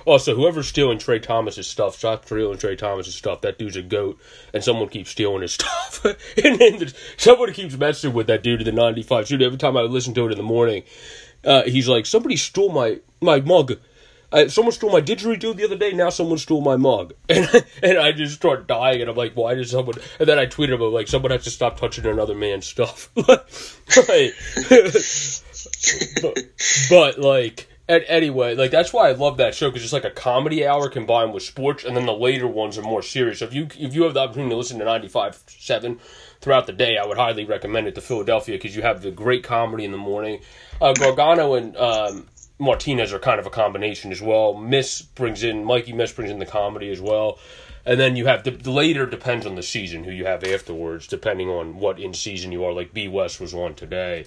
[0.04, 3.42] Also, whoever's stealing Trey Thomas's stuff, stop stealing Trey Thomas's stuff.
[3.42, 4.18] That dude's a goat,
[4.52, 6.04] and someone keeps stealing his stuff.
[6.04, 9.42] and then there's- somebody keeps messing with that dude in the 95 shoot.
[9.42, 10.82] Every time I listen to it in the morning,
[11.44, 13.78] uh, he's like, somebody stole my, my mug.
[14.32, 15.92] Uh, someone stole my didgeridoo the other day.
[15.92, 19.00] Now someone stole my mug, and and I just start dying.
[19.00, 19.96] And I'm like, why did someone?
[20.18, 23.10] And then I tweeted about like someone has to stop touching another man's stuff.
[23.16, 24.34] Like-
[26.22, 26.44] but,
[26.90, 30.10] but like and anyway, like that's why I love that show because it's like a
[30.10, 33.40] comedy hour combined with sports, and then the later ones are more serious.
[33.40, 35.98] So if you if you have the opportunity to listen to 95.7
[36.40, 39.42] throughout the day, I would highly recommend it to Philadelphia because you have the great
[39.42, 40.40] comedy in the morning.
[40.80, 42.28] Uh, Gargano and um,
[42.62, 44.54] Martinez are kind of a combination as well.
[44.54, 47.38] Miss brings in Mikey Miss brings in the comedy as well.
[47.84, 51.08] And then you have the, the later depends on the season who you have afterwards,
[51.08, 52.72] depending on what in season you are.
[52.72, 54.26] Like B West was on today.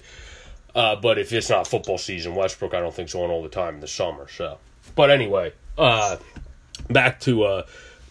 [0.74, 3.76] Uh, but if it's not football season, Westbrook I don't think's on all the time
[3.76, 4.28] in the summer.
[4.28, 4.58] So,
[4.94, 6.18] but anyway, uh,
[6.90, 7.62] back to uh,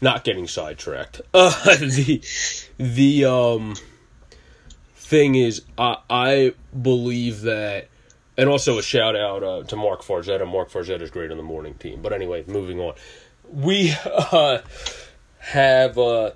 [0.01, 1.21] not getting sidetracked.
[1.33, 2.23] Uh, the
[2.79, 3.75] the um,
[4.95, 7.88] thing is, I I believe that,
[8.37, 10.47] and also a shout out uh, to Mark Farzetta.
[10.49, 12.01] Mark Farzetta is great on the morning team.
[12.01, 12.93] But anyway, moving on.
[13.49, 14.59] We uh,
[15.39, 16.35] have a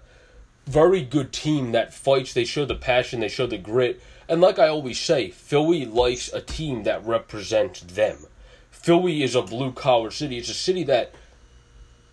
[0.67, 2.33] very good team that fights.
[2.33, 3.19] They show the passion.
[3.19, 4.01] They show the grit.
[4.27, 8.25] And like I always say, Philly likes a team that represents them.
[8.69, 10.37] Philly is a blue collar city.
[10.37, 11.13] It's a city that,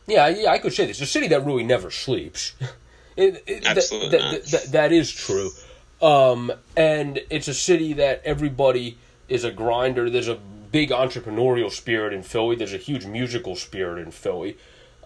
[0.06, 1.00] yeah, yeah, I could say this.
[1.00, 2.54] It's a city that really never sleeps.
[3.18, 4.42] It, it, Absolutely that, not.
[4.42, 5.48] that- that is true.
[6.02, 10.08] Um, and it's a city that everybody is a grinder.
[10.10, 10.38] There's a
[10.70, 12.56] big entrepreneurial spirit in Philly.
[12.56, 14.56] There's a huge musical spirit in Philly.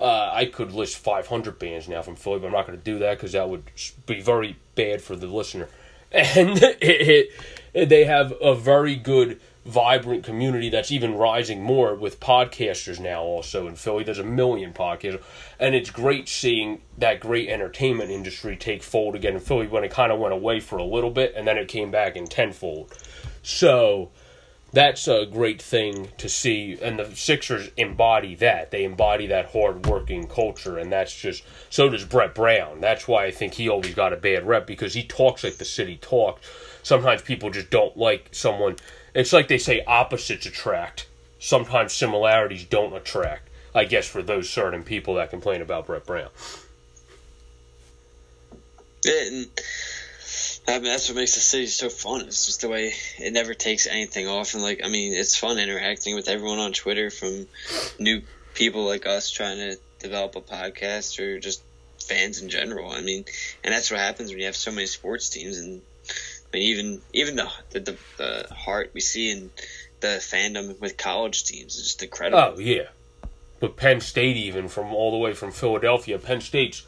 [0.00, 2.98] Uh, I could list 500 bands now from Philly, but I'm not going to do
[3.00, 3.64] that because that would
[4.06, 5.68] be very bad for the listener.
[6.12, 7.30] And it,
[7.72, 13.22] it, they have a very good, vibrant community that's even rising more with podcasters now.
[13.22, 15.22] Also in Philly, there's a million podcasters.
[15.61, 19.92] and it's great seeing that great entertainment industry take fold again in Philly when it
[19.92, 22.92] kind of went away for a little bit, and then it came back in tenfold.
[23.42, 24.11] So
[24.72, 28.70] that's a great thing to see and the sixers embody that.
[28.70, 32.81] They embody that hard-working culture and that's just so does brett brown.
[32.81, 35.64] That's why i think he always got a bad rep because he talks like the
[35.64, 36.46] city talks
[36.83, 38.76] sometimes people just don't like someone
[39.12, 41.09] it's like they say opposites attract.
[41.40, 46.29] Sometimes similarities don't attract i guess for those certain people that complain about brett brown.
[49.05, 49.48] And
[50.70, 52.22] I mean, that's what makes the city so fun.
[52.22, 55.59] It's just the way it never takes anything off, and like I mean, it's fun
[55.59, 57.46] interacting with everyone on Twitter, from
[57.98, 58.22] new
[58.54, 61.62] people like us trying to develop a podcast, or just
[61.98, 62.90] fans in general.
[62.90, 63.24] I mean,
[63.64, 67.02] and that's what happens when you have so many sports teams, and I mean, even
[67.12, 69.50] even the the, the, the heart we see in
[70.00, 72.54] the fandom with college teams is just incredible.
[72.56, 72.88] Oh yeah,
[73.59, 76.87] but Penn State even from all the way from Philadelphia, Penn State's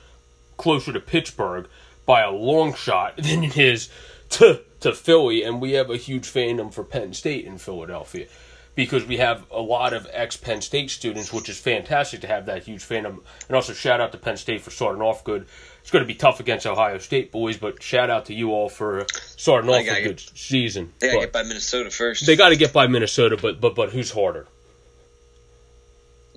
[0.57, 1.68] closer to Pittsburgh
[2.07, 3.88] by a long shot than it is
[4.31, 8.27] to to Philly, and we have a huge fandom for Penn State in Philadelphia
[8.75, 12.47] because we have a lot of ex Penn State students, which is fantastic to have
[12.47, 13.21] that huge fandom.
[13.49, 15.47] And also shout out to Penn State for starting off good.
[15.83, 18.69] It's going to be tough against Ohio State boys, but shout out to you all
[18.69, 20.93] for starting off a good season.
[21.01, 22.27] They gotta get by Minnesota first.
[22.27, 24.47] they got to get by Minnesota, but but but who's harder?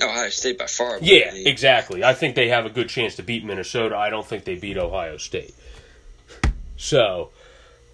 [0.02, 1.00] Ohio State by far.
[1.02, 2.04] Yeah, mean, exactly.
[2.04, 3.96] I think they have a good chance to beat Minnesota.
[3.96, 5.54] I don't think they beat Ohio State.
[6.78, 7.30] So,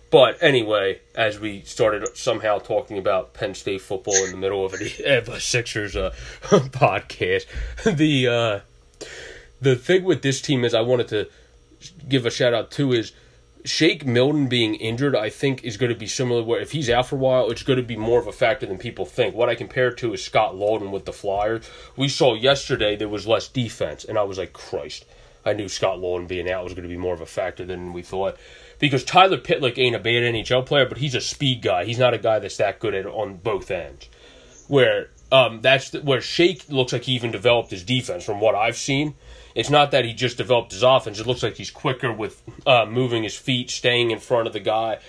[0.09, 4.73] but anyway, as we started somehow talking about Penn State football in the middle of
[4.73, 7.45] a, of a Sixers uh, podcast,
[7.97, 8.59] the uh,
[9.61, 11.29] the thing with this team is I wanted to
[12.07, 13.13] give a shout out to is
[13.65, 16.43] Shake Milton being injured, I think, is going to be similar.
[16.43, 18.65] Where if he's out for a while, it's going to be more of a factor
[18.65, 19.35] than people think.
[19.35, 21.69] What I compare to is Scott Laughton with the Flyers.
[21.95, 25.05] We saw yesterday there was less defense, and I was like, Christ,
[25.45, 27.93] I knew Scott Laughton being out was going to be more of a factor than
[27.93, 28.37] we thought.
[28.79, 31.85] Because Tyler Pitlick ain't a bad NHL player, but he's a speed guy.
[31.85, 34.09] He's not a guy that's that good at on both ends.
[34.67, 38.55] Where Um, that's the, where Shake looks like he even developed his defense from what
[38.55, 39.15] I've seen.
[39.55, 41.19] It's not that he just developed his offense.
[41.19, 44.59] It looks like he's quicker with uh, moving his feet, staying in front of the
[44.59, 44.99] guy,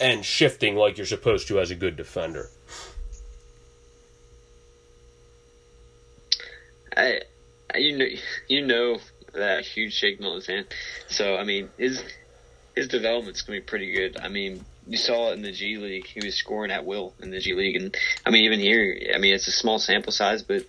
[0.00, 2.50] and shifting like you're supposed to as a good defender.
[6.96, 7.20] I,
[7.74, 8.06] you know,
[8.48, 8.98] you know
[9.32, 10.64] that huge Shake Milton fan.
[11.08, 12.02] So I mean, his
[12.74, 14.18] his development's gonna be pretty good.
[14.20, 16.06] I mean, you saw it in the G League.
[16.06, 19.18] He was scoring at will in the G League, and I mean, even here, I
[19.18, 20.66] mean, it's a small sample size, but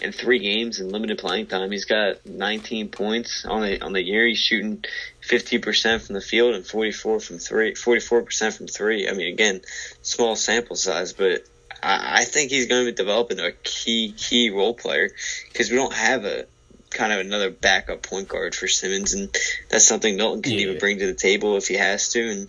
[0.00, 4.02] in three games and limited playing time, he's got 19 points on the on the
[4.02, 4.26] year.
[4.26, 4.84] He's shooting
[5.28, 9.08] 50% from the field and 44 from three, 44% from three.
[9.08, 9.60] I mean, again,
[10.02, 11.44] small sample size, but
[11.82, 15.10] I, I think he's going to be developing a key key role player
[15.52, 16.46] because we don't have a
[16.90, 19.28] kind of another backup point guard for Simmons, and
[19.70, 20.58] that's something Milton can Yeah.
[20.60, 22.20] even bring to the table if he has to.
[22.30, 22.42] And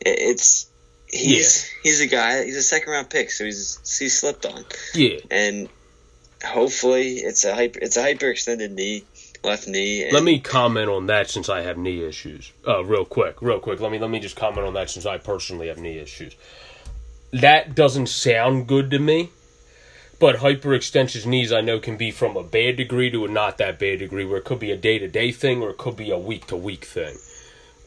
[0.00, 0.66] it, it's
[1.08, 2.44] he's he's a guy.
[2.44, 5.18] He's a second round pick, so he's he's slipped on, Yeah.
[5.30, 5.68] and
[6.44, 9.04] hopefully it's a hyper it's a hyperextended knee,
[9.44, 10.04] left knee.
[10.04, 12.52] And Let me comment on that since I have knee issues.
[12.66, 13.80] Uh, real quick, real quick.
[13.80, 16.36] Let me let me just comment on that since I personally have knee issues.
[17.32, 19.30] That doesn't sound good to me.
[20.20, 23.78] But hyperextension knees, I know, can be from a bad degree to a not that
[23.78, 26.10] bad degree, where it could be a day to day thing or it could be
[26.10, 27.16] a week to week thing.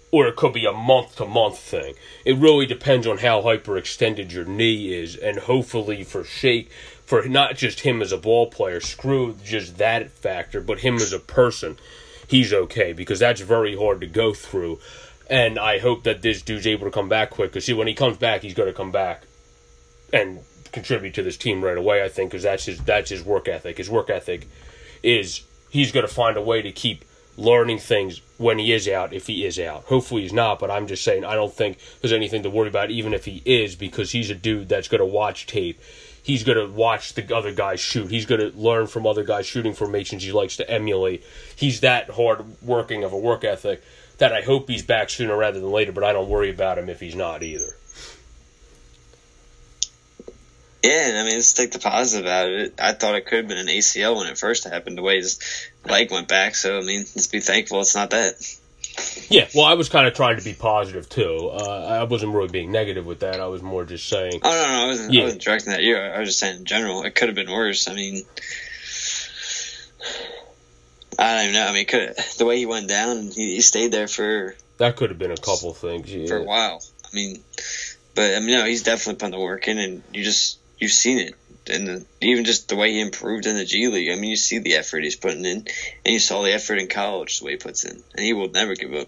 [0.09, 1.93] Or it could be a month to month thing.
[2.25, 6.71] It really depends on how hyperextended your knee is, and hopefully for Shake,
[7.05, 11.13] for not just him as a ball player, screw just that factor, but him as
[11.13, 11.77] a person,
[12.27, 14.79] he's okay because that's very hard to go through.
[15.29, 17.51] And I hope that this dude's able to come back quick.
[17.51, 19.23] Because see, when he comes back, he's going to come back
[20.11, 20.39] and
[20.71, 22.03] contribute to this team right away.
[22.03, 23.77] I think because that's his that's his work ethic.
[23.77, 24.47] His work ethic
[25.01, 29.13] is he's going to find a way to keep learning things when he is out.
[29.13, 30.59] If he is out, hopefully he's not.
[30.59, 33.41] But I'm just saying I don't think there's anything to worry about, even if he
[33.45, 35.79] is, because he's a dude that's going to watch tape.
[36.23, 38.09] He's going to watch the other guys shoot.
[38.09, 41.23] He's going to learn from other guys shooting formations he likes to emulate.
[41.55, 43.83] He's that hard working of a work ethic
[44.19, 46.89] that I hope he's back sooner rather than later, but I don't worry about him
[46.89, 47.75] if he's not either.
[50.83, 52.73] Yeah, and I mean, let's take the positive out of it.
[52.77, 55.39] I thought it could have been an ACL when it first happened, the way his
[55.85, 56.55] leg went back.
[56.55, 58.35] So, I mean, let's be thankful it's not that.
[59.29, 61.49] Yeah, well, I was kind of trying to be positive too.
[61.51, 63.39] Uh, I wasn't really being negative with that.
[63.39, 65.21] I was more just saying, Oh, no, no, I wasn't, Yeah.
[65.21, 65.97] I wasn't directing that at you.
[65.97, 67.87] I was just saying in general, it could have been worse.
[67.87, 68.23] I mean,
[71.17, 71.67] I don't even know.
[71.67, 75.09] I mean, could the way he went down, he, he stayed there for, that could
[75.09, 76.13] have been a couple things.
[76.13, 76.27] Yeah.
[76.27, 76.83] for a while.
[77.05, 77.43] I mean,
[78.15, 81.19] but I mean, no, he's definitely putting the work in, and you just, you've seen
[81.19, 81.35] it.
[81.69, 84.59] And even just the way he improved in the G League, I mean, you see
[84.59, 85.67] the effort he's putting in,
[86.05, 88.49] and you saw the effort in college, the way he puts in, and he will
[88.49, 89.07] never give up.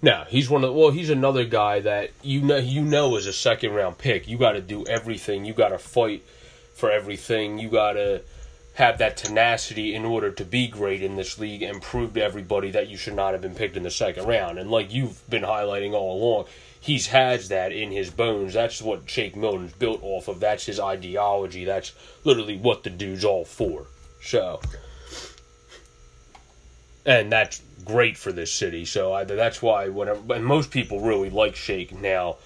[0.00, 3.32] No, he's one of well, he's another guy that you know you know as a
[3.32, 4.28] second round pick.
[4.28, 5.44] You got to do everything.
[5.44, 6.22] You got to fight
[6.74, 7.58] for everything.
[7.58, 8.22] You got to
[8.74, 12.72] have that tenacity in order to be great in this league and prove to everybody
[12.72, 14.58] that you should not have been picked in the second round.
[14.58, 16.46] And like you've been highlighting all along,
[16.84, 18.52] he's has that in his bones.
[18.52, 20.38] That's what Shake Milton's built off of.
[20.38, 21.64] That's his ideology.
[21.64, 21.92] That's
[22.24, 23.86] literally what the dude's all for.
[24.22, 24.60] So,
[27.06, 28.84] and that's great for this city.
[28.84, 32.36] So that's why whenever and most people really like Shake now,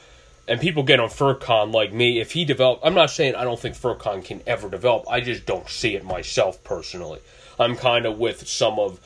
[0.47, 2.21] and people get on Furkan like me.
[2.21, 5.05] If he develop, I'm not saying I don't think Furkan can ever develop.
[5.11, 7.19] I just don't see it myself personally.
[7.59, 9.01] I'm kind of with some of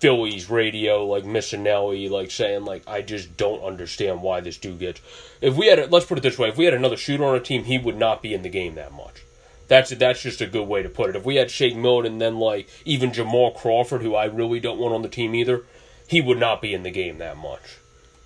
[0.00, 5.00] Philly's radio, like Missanelli, like saying like I just don't understand why this dude gets.
[5.40, 7.34] If we had, a, let's put it this way, if we had another shooter on
[7.34, 9.24] our team, he would not be in the game that much.
[9.66, 11.16] That's that's just a good way to put it.
[11.16, 14.78] If we had Shake Milton and then like even Jamal Crawford, who I really don't
[14.78, 15.64] want on the team either,
[16.06, 17.78] he would not be in the game that much.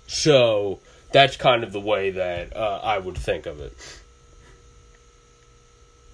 [0.07, 0.79] So
[1.11, 3.73] that's kind of the way that uh, I would think of it.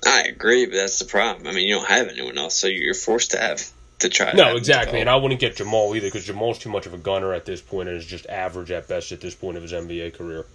[0.06, 1.48] I agree, but that's the problem.
[1.48, 3.69] I mean, you don't have anyone else, so you're forced to have
[4.00, 4.34] to try.
[4.34, 5.10] No, exactly, and.
[5.10, 7.90] I wouldn't get Jamal either because Jamal's too much of a gunner at this point
[7.90, 10.46] and is just average at best at this point of his NBA career.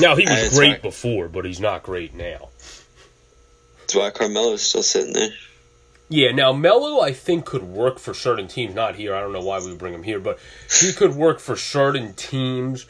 [0.00, 0.82] Now he was great hard.
[0.82, 2.48] before, but he's not great now.
[3.80, 5.30] That's why Carmelo's still sitting there.
[6.10, 8.74] Yeah, now Melo I think could work for certain teams.
[8.74, 9.14] Not here.
[9.14, 10.38] I don't know why we would bring him here, but
[10.80, 12.86] he could work for certain teams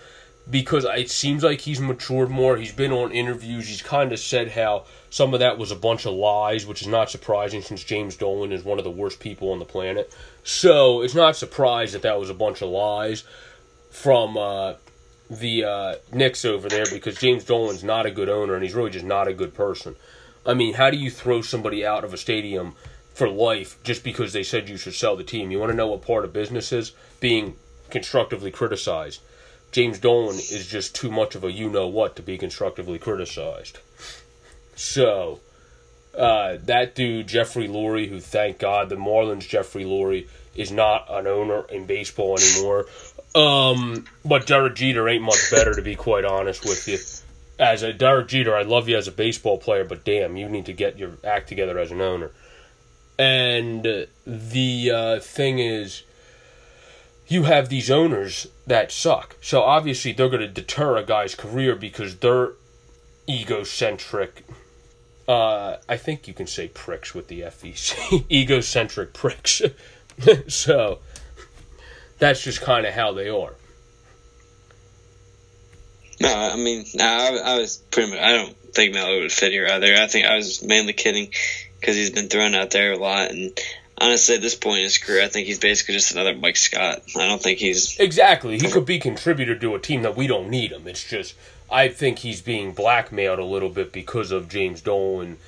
[0.50, 2.56] because it seems like he's matured more.
[2.56, 3.68] He's been on interviews.
[3.68, 6.88] He's kind of said how some of that was a bunch of lies, which is
[6.88, 10.12] not surprising since James Dolan is one of the worst people on the planet.
[10.44, 13.24] So it's not surprised that that was a bunch of lies
[13.90, 14.74] from uh,
[15.28, 18.90] the uh, Knicks over there because James Dolan's not a good owner and he's really
[18.90, 19.96] just not a good person.
[20.46, 22.74] I mean, how do you throw somebody out of a stadium
[23.12, 25.50] for life just because they said you should sell the team?
[25.50, 26.92] You want to know what part of business is?
[27.20, 27.56] Being
[27.90, 29.20] constructively criticized.
[29.72, 33.78] James Dolan is just too much of a you know what to be constructively criticized.
[34.74, 35.40] So,
[36.16, 41.26] uh, that dude, Jeffrey Loria, who thank God the Marlins Jeffrey Loria is not an
[41.26, 42.86] owner in baseball anymore.
[43.34, 46.98] Um, but Derek Jeter ain't much better, to be quite honest with you.
[47.62, 50.66] As a Derek Jeter, I love you as a baseball player, but damn, you need
[50.66, 52.30] to get your act together as an owner.
[53.18, 56.02] And the uh, thing is,
[57.28, 59.36] you have these owners that suck.
[59.40, 62.52] So obviously, they're going to deter a guy's career because they're
[63.28, 64.44] egocentric.
[65.28, 68.24] Uh, I think you can say pricks with the FCC.
[68.32, 69.60] egocentric pricks.
[70.48, 71.00] so
[72.18, 73.54] that's just kind of how they are.
[76.20, 78.18] No, I mean, no, I, I, was pretty much.
[78.18, 79.94] I don't think Melo would fit here either.
[79.94, 81.32] I think I was mainly kidding
[81.78, 83.56] because he's been thrown out there a lot, and
[84.00, 87.02] honestly, at this point in his career, I think he's basically just another Mike Scott.
[87.16, 88.58] I don't think he's exactly.
[88.58, 90.86] He could be contributor to a team that we don't need him.
[90.86, 91.34] It's just
[91.70, 95.38] I think he's being blackmailed a little bit because of James Dolan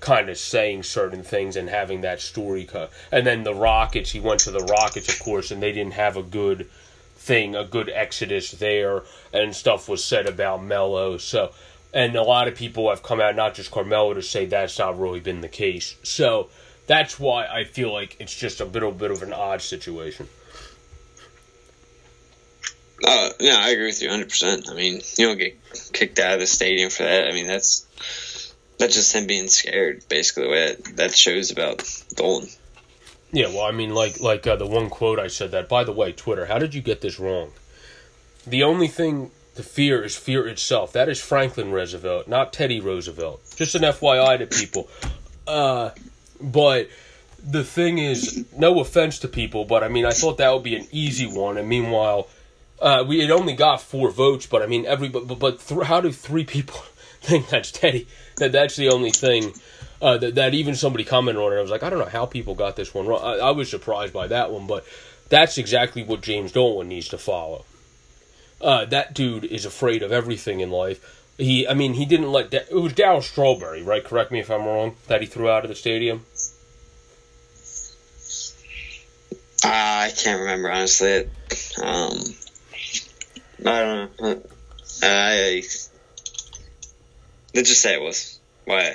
[0.00, 2.92] kind of saying certain things and having that story cut.
[3.10, 6.16] And then the Rockets, he went to the Rockets, of course, and they didn't have
[6.16, 6.68] a good
[7.16, 9.02] thing, a good exodus there,
[9.32, 11.18] and stuff was said about Melo.
[11.18, 11.52] So,
[11.92, 14.98] and a lot of people have come out, not just Carmelo, to say that's not
[14.98, 15.96] really been the case.
[16.02, 16.48] So
[16.86, 20.28] that's why I feel like it's just a little bit of an odd situation.
[23.04, 24.70] Uh, yeah, I agree with you 100%.
[24.70, 25.58] I mean, you don't get
[25.92, 27.28] kicked out of the stadium for that.
[27.28, 27.86] I mean, that's
[28.78, 30.44] that's just him being scared, basically.
[30.44, 31.82] The way that, that shows about
[32.14, 32.48] Dolan.
[33.32, 35.68] Yeah, well, I mean, like like uh, the one quote I said that.
[35.68, 37.52] By the way, Twitter, how did you get this wrong?
[38.46, 40.92] The only thing to fear is fear itself.
[40.92, 43.42] That is Franklin Roosevelt, not Teddy Roosevelt.
[43.56, 44.88] Just an FYI to people.
[45.46, 45.90] Uh,
[46.40, 46.88] but
[47.42, 50.76] the thing is, no offense to people, but I mean, I thought that would be
[50.76, 51.56] an easy one.
[51.56, 52.28] And meanwhile,
[52.80, 56.00] uh, we had only got four votes, but I mean, every but, but th- how
[56.00, 56.74] do three people
[57.20, 58.08] think that's Teddy?
[58.36, 59.52] That that's the only thing
[60.02, 61.56] uh, that that even somebody commented on it.
[61.56, 63.20] I was like, I don't know how people got this one wrong.
[63.22, 64.84] I, I was surprised by that one, but
[65.28, 67.64] that's exactly what James Dolan needs to follow.
[68.60, 71.15] Uh, that dude is afraid of everything in life.
[71.38, 72.50] He, I mean, he didn't let.
[72.50, 74.02] Da- it was Darryl Strawberry, right?
[74.02, 74.96] Correct me if I'm wrong.
[75.08, 76.24] That he threw out of the stadium.
[79.64, 81.28] Uh, I can't remember honestly.
[81.82, 82.18] Um,
[83.64, 84.42] I don't know.
[85.02, 85.62] I
[87.54, 88.94] let's just say it was why.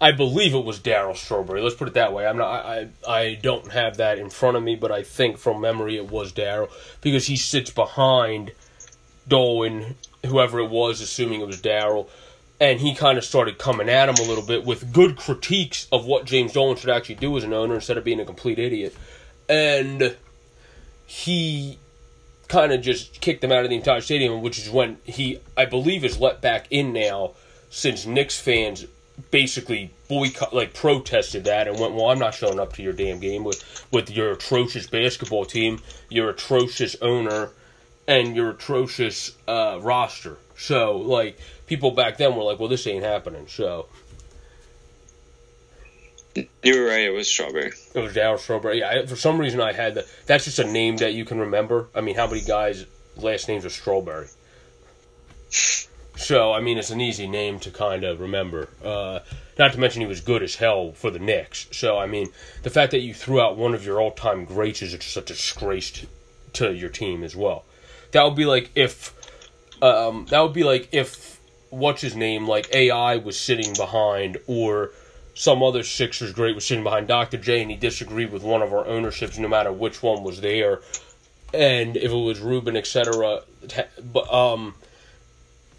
[0.00, 1.60] I believe it was Daryl Strawberry.
[1.60, 2.26] Let's put it that way.
[2.26, 2.66] I'm not.
[2.66, 6.10] I I don't have that in front of me, but I think from memory it
[6.10, 6.70] was Daryl
[7.00, 8.50] because he sits behind
[9.28, 9.94] Dolan,
[10.26, 12.08] whoever it was, assuming it was Daryl,
[12.60, 16.06] and he kind of started coming at him a little bit with good critiques of
[16.06, 18.94] what James Dolan should actually do as an owner instead of being a complete idiot,
[19.48, 20.16] and
[21.06, 21.78] he
[22.48, 25.64] kind of just kicked him out of the entire stadium, which is when he, I
[25.64, 27.32] believe, is let back in now
[27.70, 28.86] since Knicks fans
[29.30, 33.18] basically boycott, like protested that and went, "Well, I'm not showing up to your damn
[33.18, 37.50] game with with your atrocious basketball team, your atrocious owner,
[38.06, 43.04] and your atrocious uh, roster." So, like, people back then were like, "Well, this ain't
[43.04, 43.86] happening." So.
[46.62, 47.00] You were right.
[47.00, 47.72] It was strawberry.
[47.94, 48.78] It was Darryl Strawberry.
[48.78, 50.06] Yeah, for some reason I had the.
[50.24, 51.88] That's just a name that you can remember.
[51.94, 52.86] I mean, how many guys'
[53.16, 54.28] last names are Strawberry?
[56.16, 58.68] So I mean, it's an easy name to kind of remember.
[58.82, 59.20] Uh,
[59.58, 61.66] not to mention he was good as hell for the Knicks.
[61.72, 62.28] So I mean,
[62.62, 65.90] the fact that you threw out one of your all-time greats is just a disgrace
[65.90, 66.06] to,
[66.54, 67.64] to your team as well.
[68.12, 69.14] That would be like if,
[69.82, 71.40] um, that would be like if
[71.70, 74.90] what's his name, like AI was sitting behind or
[75.34, 77.38] some other Sixers great was sitting behind Dr.
[77.38, 80.80] J and he disagreed with one of our ownerships, no matter which one was there,
[81.54, 83.40] and if it was Ruben, etc.
[84.12, 84.74] But um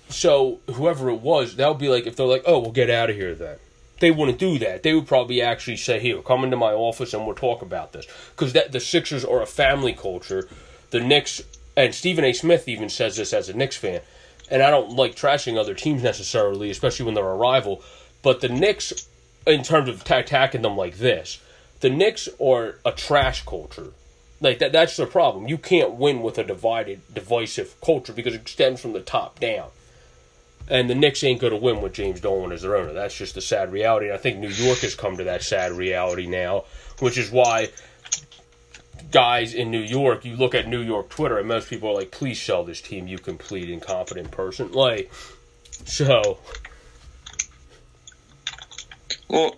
[0.10, 3.10] so whoever it was, that would be like if they're like, "Oh, we'll get out
[3.10, 3.58] of here." Then
[4.00, 4.84] they wouldn't do that.
[4.84, 8.08] They would probably actually say, "Here, come into my office and we'll talk about this."
[8.32, 10.48] Because that the Sixers are a family culture.
[10.92, 11.42] The Knicks
[11.76, 12.34] and Stephen A.
[12.34, 14.02] Smith even says this as a Knicks fan.
[14.50, 17.82] And I don't like trashing other teams necessarily, especially when they're a rival.
[18.22, 19.08] But the Knicks,
[19.48, 21.42] in terms of attacking them like this,
[21.80, 23.94] the Knicks are a trash culture.
[24.42, 25.48] Like that, that's the problem.
[25.48, 29.70] You can't win with a divided, divisive culture because it stems from the top down.
[30.70, 32.94] And the Knicks ain't going to win with James Dolan as their owner.
[32.94, 34.08] That's just the sad reality.
[34.08, 36.66] And I think New York has come to that sad reality now,
[37.00, 37.70] which is why
[39.12, 42.12] guys in New York, you look at New York Twitter, and most people are like,
[42.12, 44.72] please sell this team, you complete incompetent person.
[44.72, 45.12] Like,
[45.86, 46.40] so.
[49.28, 49.56] Well,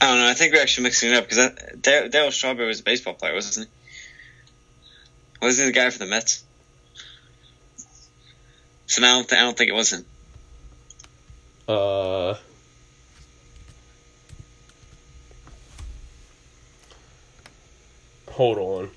[0.00, 0.28] I don't know.
[0.28, 3.68] I think we're actually mixing it up because Darryl Strawberry was a baseball player, wasn't
[3.68, 3.72] he?
[5.44, 6.44] Wasn't he the guy for the Mets?
[8.86, 10.04] So now I don't, th- I don't think it was him.
[11.66, 12.34] Uh,
[18.34, 18.90] hold on.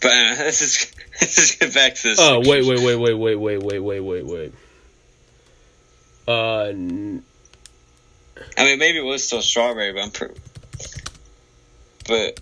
[0.00, 2.18] But uh, let's just let's just get back to this.
[2.20, 4.52] Oh wait, wait, wait, wait, wait, wait, wait, wait, wait, wait.
[6.26, 7.24] Uh, n-
[8.56, 10.40] I mean, maybe it was still strawberry, but I'm pretty.
[12.08, 12.40] But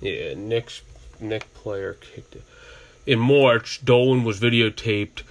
[0.00, 0.82] yeah, Nick's
[1.20, 2.42] Nick player kicked it.
[3.06, 5.22] In March, Dolan was videotaped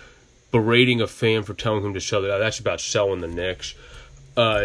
[0.51, 2.27] berating a fan for telling him to sell it.
[2.27, 3.75] That's about selling the Knicks.
[4.37, 4.59] Uh,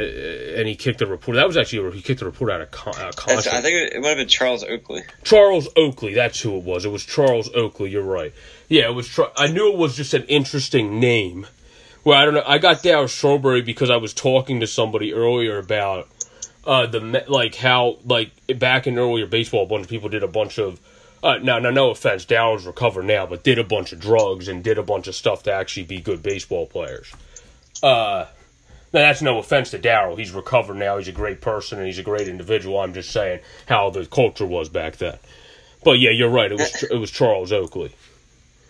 [0.54, 1.38] and he kicked the reporter.
[1.38, 3.28] That was actually he kicked the reporter out of con- out of.
[3.28, 5.00] I think it, might have been Charles Oakley.
[5.24, 6.84] Charles Oakley, that's who it was.
[6.84, 7.88] It was Charles Oakley.
[7.88, 8.34] You're right.
[8.68, 9.08] Yeah, it was.
[9.08, 11.46] Char- I knew it was just an interesting name.
[12.04, 12.42] Well, I don't know.
[12.46, 16.06] I got Dow Strawberry because I was talking to somebody earlier about
[16.66, 20.28] uh, the like how like back in earlier baseball, a bunch of people did a
[20.28, 20.80] bunch of.
[21.22, 24.62] Uh, now, now, no offense, Dow's recovered now, but did a bunch of drugs and
[24.62, 27.10] did a bunch of stuff to actually be good baseball players.
[27.80, 28.26] Uh,
[28.92, 30.18] now that's no offense to Daryl.
[30.18, 30.98] He's recovered now.
[30.98, 32.78] He's a great person and he's a great individual.
[32.78, 35.18] I'm just saying how the culture was back then.
[35.84, 36.52] But yeah, you're right.
[36.52, 37.94] It was it was Charles Oakley.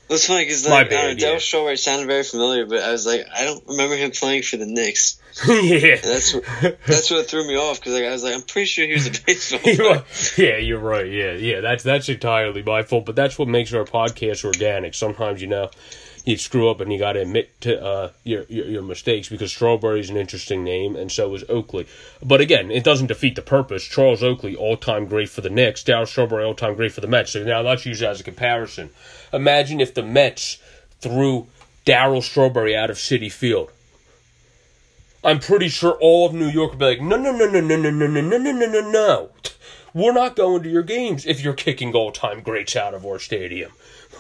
[0.09, 1.39] It's funny because like bad, uh, Dale yeah.
[1.39, 4.67] Strawberry sounded very familiar, but I was like, I don't remember him playing for the
[4.67, 5.19] Knicks.
[5.49, 6.45] yeah, And that's what,
[6.87, 9.07] that's what threw me off because like, I was like, I'm pretty sure he was
[9.07, 10.05] a baseball player.
[10.37, 11.07] yeah, you're right.
[11.07, 11.61] Yeah, yeah.
[11.61, 13.07] That's that's entirely my fault.
[13.07, 14.95] But that's what makes our podcast organic.
[14.95, 15.71] Sometimes you know
[16.25, 19.53] you screw up and you got to admit to uh, your, your your mistakes because
[19.53, 21.87] Strawberry is an interesting name, and so is Oakley.
[22.23, 23.85] But again, it doesn't defeat the purpose.
[23.85, 25.83] Charles Oakley, all time great for the Knicks.
[25.83, 27.33] Darryl Strawberry, all time great for the Mets.
[27.33, 28.91] So now let's use that as a comparison.
[29.33, 30.59] Imagine if the Mets
[31.01, 31.49] threw
[31.85, 33.71] Darryl Strawberry out of Citi Field.
[35.25, 37.77] I'm pretty sure all of New York would be like, no, no, no, no, no,
[37.77, 39.31] no, no, no, no, no, no, no, no.
[39.95, 43.73] We're not going to your games if you're kicking all-time greats out of our stadium.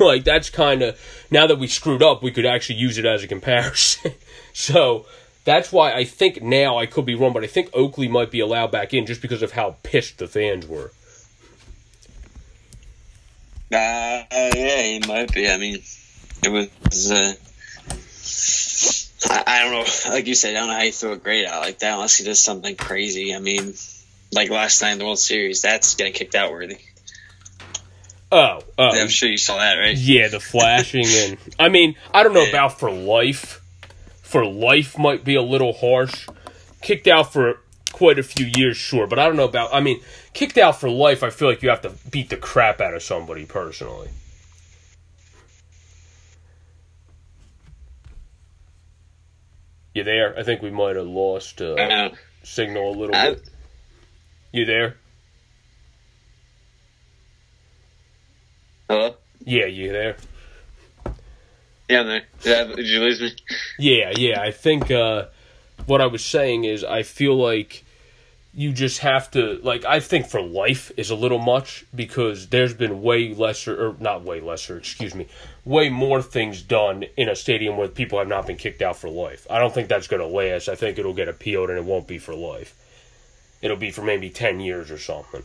[0.13, 1.01] Like that's kind of
[1.31, 4.13] now that we screwed up, we could actually use it as a comparison.
[4.53, 5.07] so
[5.45, 8.41] that's why I think now I could be wrong, but I think Oakley might be
[8.41, 10.93] allowed back in just because of how pissed the fans were.
[13.73, 15.49] Uh, yeah, he might be.
[15.49, 15.79] I mean,
[16.45, 17.11] it was.
[17.11, 17.33] Uh,
[19.33, 20.13] I, I don't know.
[20.15, 22.17] Like you said, I don't know how you throw a grade out like that unless
[22.17, 23.35] he does something crazy.
[23.35, 23.75] I mean,
[24.33, 26.79] like last night in the World Series, that's getting kicked out worthy.
[28.35, 29.97] Oh, oh, I'm sure you saw that, right?
[29.97, 32.49] Yeah, the flashing and I mean, I don't know Yeah.
[32.49, 33.61] about for life.
[34.23, 36.27] For life might be a little harsh.
[36.81, 37.61] Kicked out for
[37.93, 39.75] quite a few years, sure, but I don't know about.
[39.75, 40.01] I mean,
[40.33, 41.23] kicked out for life.
[41.23, 44.09] I feel like you have to beat the crap out of somebody personally.
[49.95, 50.39] You there?
[50.39, 53.49] I think we might have lost I uh, signal a little I- bit.
[54.53, 54.97] You there?
[58.93, 59.15] Hello?
[59.43, 60.17] Yeah, you there?
[61.89, 62.23] Yeah, I'm there.
[62.45, 63.35] Yeah, did you lose me?
[63.79, 64.43] Yeah, yeah.
[64.43, 65.29] I think uh,
[65.87, 67.87] what I was saying is I feel like
[68.53, 72.75] you just have to like I think for life is a little much because there's
[72.75, 75.27] been way lesser or not way lesser, excuse me,
[75.65, 79.09] way more things done in a stadium where people have not been kicked out for
[79.09, 79.47] life.
[79.49, 80.69] I don't think that's going to last.
[80.69, 82.75] I think it'll get appealed and it won't be for life.
[83.63, 85.45] It'll be for maybe 10 years or something.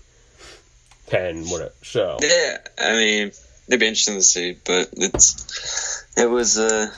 [1.08, 1.74] 10 whatever.
[1.84, 3.32] So, Yeah, I mean,
[3.68, 6.92] it'd be interesting to see, but it's it was uh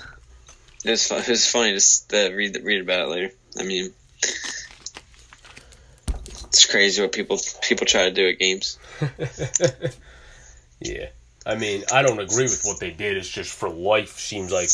[0.86, 3.32] it was fun, it was funny to uh, read read about it later.
[3.60, 3.94] I mean,
[6.48, 8.78] it's crazy what people people try to do at games.
[10.80, 11.08] Yeah.
[11.46, 13.18] I mean, I don't agree with what they did.
[13.18, 14.70] It's just for life seems like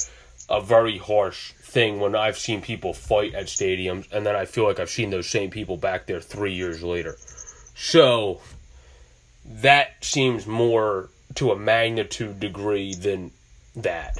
[0.49, 4.65] a very harsh thing when I've seen people fight at stadiums and then I feel
[4.65, 7.17] like I've seen those same people back there three years later.
[7.75, 8.41] So
[9.45, 13.31] that seems more to a magnitude degree than
[13.75, 14.17] that.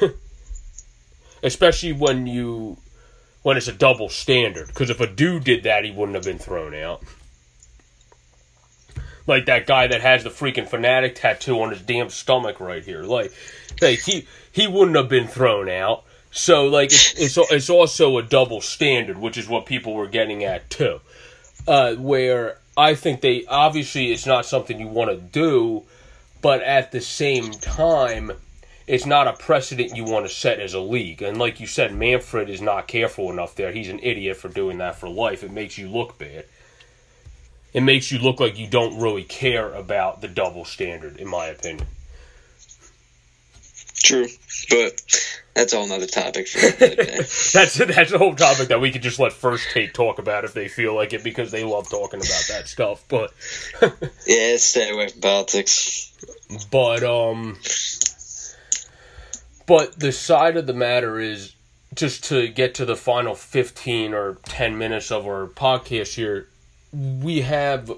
[1.42, 2.78] Especially when you
[3.42, 4.66] when it's a double standard.
[4.66, 7.02] Because if a dude did that, he wouldn't have been thrown out
[9.26, 13.02] like that guy that has the freaking fanatic tattoo on his damn stomach right here.
[13.02, 13.32] Like,
[13.82, 16.04] like he he wouldn't have been thrown out.
[16.30, 20.44] So like it's it's, it's also a double standard, which is what people were getting
[20.44, 21.00] at too.
[21.66, 25.84] Uh, where I think they obviously it's not something you want to do,
[26.42, 28.32] but at the same time,
[28.86, 31.22] it's not a precedent you want to set as a league.
[31.22, 33.72] And like you said, Manfred is not careful enough there.
[33.72, 35.42] He's an idiot for doing that for life.
[35.42, 36.44] It makes you look bad
[37.76, 41.48] it makes you look like you don't really care about the double standard, in my
[41.48, 41.86] opinion.
[43.96, 44.28] True,
[44.70, 49.18] but that's all another topic for that's that's a whole topic that we could just
[49.18, 52.44] let First Take talk about if they feel like it because they love talking about
[52.50, 53.02] that stuff.
[53.08, 53.32] But
[54.26, 56.12] yeah, stay away from politics.
[56.70, 57.56] But um,
[59.66, 61.54] but the side of the matter is
[61.94, 66.48] just to get to the final fifteen or ten minutes of our podcast here.
[66.92, 67.90] We have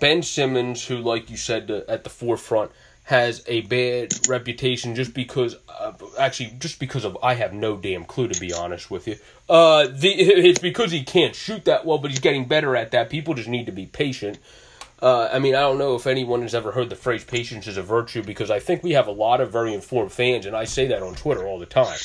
[0.00, 2.72] Ben Simmons, who, like you said, at the forefront
[3.06, 8.04] has a bad reputation just because uh, actually just because of I have no damn
[8.04, 9.16] clue to be honest with you.
[9.48, 13.08] Uh the it's because he can't shoot that well but he's getting better at that.
[13.08, 14.38] People just need to be patient.
[15.00, 17.76] Uh, I mean, I don't know if anyone has ever heard the phrase patience is
[17.76, 20.64] a virtue because I think we have a lot of very informed fans, and I
[20.64, 21.98] say that on Twitter all the time.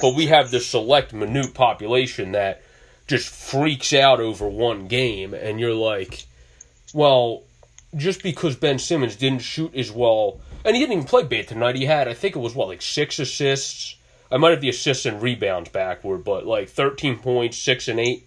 [0.00, 2.62] But we have this select, minute population that
[3.08, 6.24] just freaks out over one game, and you're like,
[6.94, 7.42] well,
[7.96, 11.76] just because Ben Simmons didn't shoot as well and he didn't even play bad tonight.
[11.76, 13.96] He had, I think it was what, like six assists.
[14.30, 18.26] I might have the assists and rebounds backward, but like thirteen points, six and eight.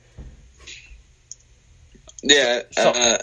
[2.24, 2.62] Yeah.
[2.78, 3.18] Uh,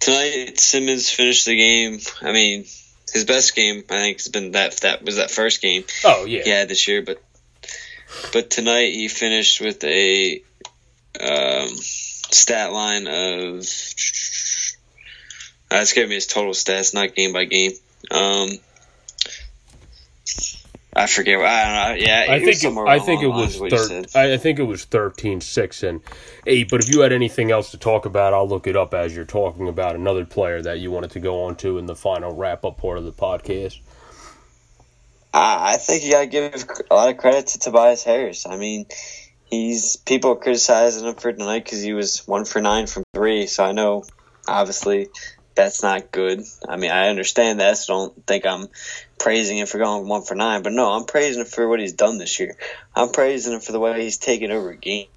[0.00, 2.00] tonight, Simmons finished the game.
[2.22, 2.64] I mean,
[3.12, 5.84] his best game, I think, has been that that was that first game.
[6.04, 6.48] Oh yeah.
[6.48, 7.22] Had this year, but
[8.32, 10.42] but tonight he finished with a
[11.20, 13.64] um, stat line of
[15.72, 17.72] uh, it's giving me his total stats, not game by game.
[18.10, 18.50] Um,
[20.94, 21.40] I forget.
[21.40, 22.04] I don't know.
[22.06, 25.82] Yeah, I think it, I think it was thir- I think it was 13, 6,
[25.84, 26.00] and
[26.46, 26.68] eight.
[26.68, 29.24] But if you had anything else to talk about, I'll look it up as you're
[29.24, 32.64] talking about another player that you wanted to go on to in the final wrap
[32.66, 33.78] up part of the podcast.
[35.34, 38.46] I think you got to give a lot of credit to Tobias Harris.
[38.46, 38.84] I mean,
[39.46, 43.46] he's people criticizing him for tonight because he was one for nine from three.
[43.46, 44.04] So I know,
[44.46, 45.08] obviously,
[45.54, 46.42] that's not good.
[46.68, 47.76] I mean, I understand that.
[47.78, 48.68] So don't think I'm
[49.18, 51.92] praising him for going one for nine, but no, I'm praising him for what he's
[51.92, 52.56] done this year.
[52.94, 55.08] I'm praising him for the way he's taken over games.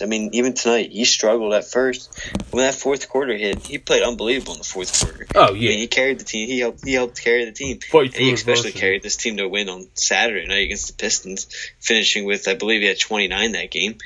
[0.00, 2.18] I mean, even tonight, he struggled at first.
[2.50, 5.26] When that fourth quarter hit, he played unbelievable in the fourth quarter.
[5.34, 6.48] Oh yeah, I mean, he carried the team.
[6.48, 6.84] He helped.
[6.84, 7.78] He helped carry the team.
[8.14, 11.46] and he especially carried this team to win on Saturday night against the Pistons,
[11.80, 13.98] finishing with I believe he had 29 that game.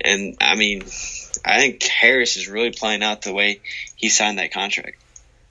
[0.00, 0.82] And I mean,
[1.44, 3.60] I think Harris is really playing out the way
[3.96, 4.98] he signed that contract.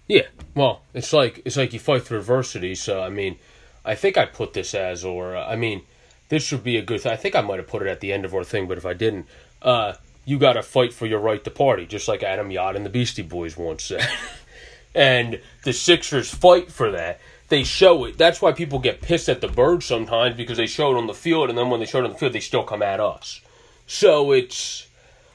[0.07, 2.75] Yeah, well, it's like it's like you fight through adversity.
[2.75, 3.37] So I mean,
[3.83, 5.81] I think I put this as, or uh, I mean,
[6.29, 7.05] this should be a good.
[7.05, 8.85] I think I might have put it at the end of our thing, but if
[8.85, 9.27] I didn't,
[9.61, 9.93] uh,
[10.25, 12.89] you got to fight for your right to party, just like Adam Yauch and the
[12.89, 14.07] Beastie Boys once said.
[14.95, 17.19] and the Sixers fight for that.
[17.49, 18.17] They show it.
[18.17, 21.13] That's why people get pissed at the Birds sometimes because they show it on the
[21.13, 23.41] field, and then when they show it on the field, they still come at us.
[23.85, 24.87] So it's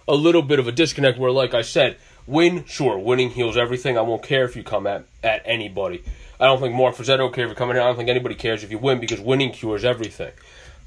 [0.09, 3.99] a little bit of a disconnect where, like I said, Win, sure, winning heals everything.
[3.99, 6.03] I won't care if you come at, at anybody.
[6.39, 7.77] I don't think Mark Farzetta will care if you come in.
[7.77, 10.33] I don't think anybody cares if you win because winning cures everything.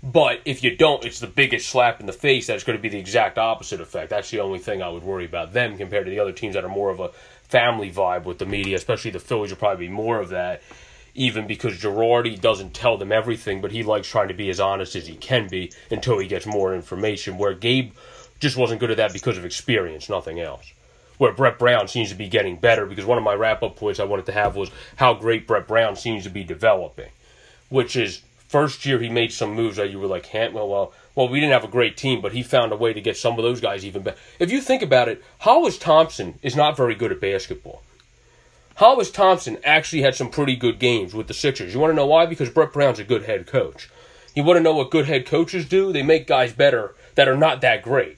[0.02, 2.90] But if you don't, it's the biggest slap in the face that's going to be
[2.90, 4.10] the exact opposite effect.
[4.10, 6.66] That's the only thing I would worry about them compared to the other teams that
[6.66, 7.10] are more of a
[7.44, 10.62] family vibe with the media, especially the Phillies will probably be more of that,
[11.16, 14.96] even because Girardi doesn't tell them everything, but he likes trying to be as honest
[14.96, 17.94] as he can be until he gets more information, where Gabe
[18.40, 20.74] just wasn't good at that because of experience, nothing else
[21.24, 24.02] where Brett Brown seems to be getting better because one of my wrap up points
[24.02, 27.08] I wanted to have was how great Brett Brown seems to be developing,
[27.70, 31.30] which is first year he made some moves that you were like, well, well, well,
[31.30, 33.44] we didn't have a great team, but he found a way to get some of
[33.44, 34.18] those guys even better.
[34.38, 37.84] If you think about it, Hollis Thompson is not very good at basketball.
[38.76, 41.74] Hollis Thompson actually had some pretty good games with the Sixers.
[41.74, 42.26] You want to know why?
[42.26, 43.90] Because Brett Brown's a good head coach.
[44.36, 45.94] You want to know what good head coaches do?
[45.94, 48.18] They make guys better that are not that great.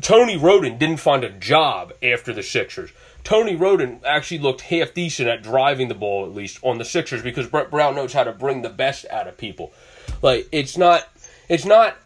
[0.00, 2.90] Tony Wroten didn't find a job after the Sixers.
[3.24, 7.22] Tony Wroten actually looked half decent at driving the ball, at least on the Sixers,
[7.22, 9.72] because Brett Brown knows how to bring the best out of people.
[10.22, 11.08] Like it's not,
[11.48, 11.96] it's not,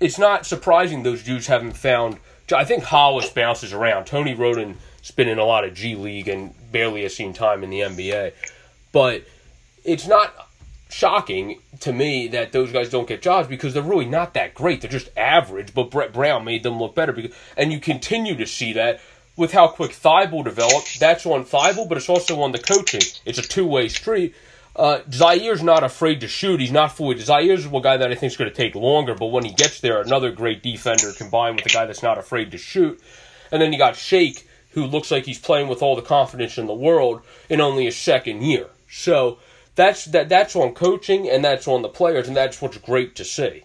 [0.00, 2.18] it's not surprising those dudes haven't found.
[2.54, 4.06] I think Hollis bounces around.
[4.06, 7.70] Tony Wroten's been in a lot of G League and barely has seen time in
[7.70, 8.32] the NBA,
[8.92, 9.22] but
[9.84, 10.49] it's not
[10.90, 14.80] shocking to me that those guys don't get jobs because they're really not that great.
[14.80, 17.12] They're just average, but Brett Brown made them look better.
[17.12, 19.00] Because, and you continue to see that
[19.36, 21.00] with how quick Thybulle developed.
[21.00, 23.02] That's on Thybulle, but it's also on the coaching.
[23.24, 24.34] It's a two way street.
[24.76, 26.60] Uh, Zhaire's not afraid to shoot.
[26.60, 27.16] He's not fully.
[27.16, 29.80] Zhaire's a guy that I think is going to take longer, but when he gets
[29.80, 33.00] there, another great defender combined with a guy that's not afraid to shoot.
[33.50, 36.66] And then you got Shake, who looks like he's playing with all the confidence in
[36.66, 38.68] the world in only his second year.
[38.88, 39.38] So
[39.80, 43.24] that's that that's on coaching and that's on the players and that's what's great to
[43.24, 43.62] see.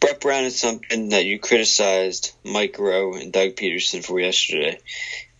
[0.00, 4.78] Brett Brown is something that you criticized Mike Groh and Doug Pederson for yesterday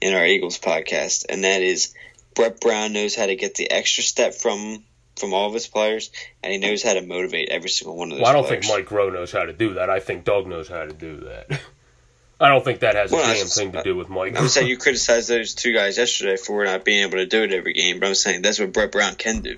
[0.00, 1.94] in our Eagles podcast, and that is
[2.34, 4.84] Brett Brown knows how to get the extra step from
[5.16, 6.10] from all of his players,
[6.42, 8.22] and he knows how to motivate every single one of those.
[8.22, 8.66] Well, I don't players.
[8.66, 9.88] think Mike Groh knows how to do that.
[9.88, 11.60] I think Doug knows how to do that.
[12.44, 14.38] I don't think that has Well, a damn thing to do with Mike.
[14.38, 17.52] I'm saying you criticized those two guys yesterday for not being able to do it
[17.52, 19.56] every game, but I'm saying that's what Brett Brown can do.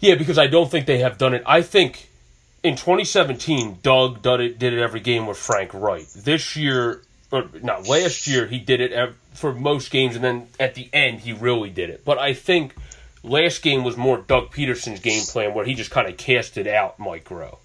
[0.00, 1.42] Yeah, because I don't think they have done it.
[1.46, 2.08] I think
[2.62, 6.08] in 2017, Doug did it, did it every game with Frank Reich.
[6.12, 7.02] This year,
[7.32, 10.88] or not last year, he did it ev- for most games, and then at the
[10.92, 12.04] end, he really did it.
[12.04, 12.74] But I think
[13.22, 16.98] last game was more Doug Pederson's game plan, where he just kind of casted out
[16.98, 17.56] Mike Groh.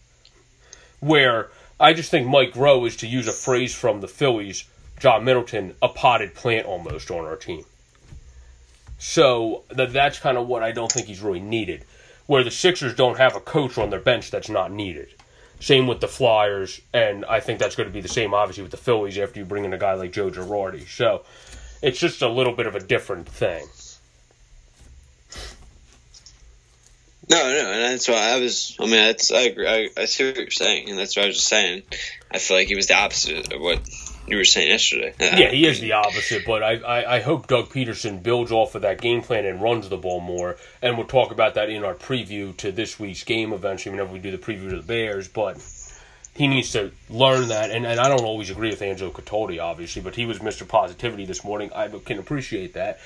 [1.02, 1.50] Where
[1.82, 4.66] I just think Mike Groh is, to use a phrase from the Phillies,
[5.00, 7.66] John Middleton, a potted plant almost on our team.
[9.00, 11.84] So that that's kind of what I don't think he's really needed.
[12.28, 15.08] Where the Sixers don't have a coach on their bench that's not needed.
[15.60, 18.72] Same with the Flyers, and I think that's going to be the same obviously with
[18.72, 20.88] the Phillies after you bring in a guy like Joe Girardi.
[20.88, 21.24] So
[21.82, 23.66] it's just a little bit of a different thing.
[27.32, 28.76] No, no, and that's why I was.
[28.78, 29.66] I mean, that's I agree.
[29.66, 31.84] I, I see what you're saying, and that's what I was just saying.
[32.30, 33.80] I feel like he was the opposite of what
[34.28, 35.14] you were saying yesterday.
[35.20, 38.82] Yeah, he is the opposite, but I, I, I hope Doug Pederson builds off of
[38.82, 40.58] that game plan and runs the ball more.
[40.82, 44.20] And we'll talk about that in our preview to this week's game eventually, whenever we
[44.20, 45.30] do the preview to the Bears.
[45.30, 45.58] But
[46.34, 47.72] he needs to learn that.
[47.72, 50.68] And, and I don't always agree with Angelo Cataldi, obviously, but he was Mr.
[50.68, 51.72] Positivity this morning.
[51.74, 53.00] I can appreciate that.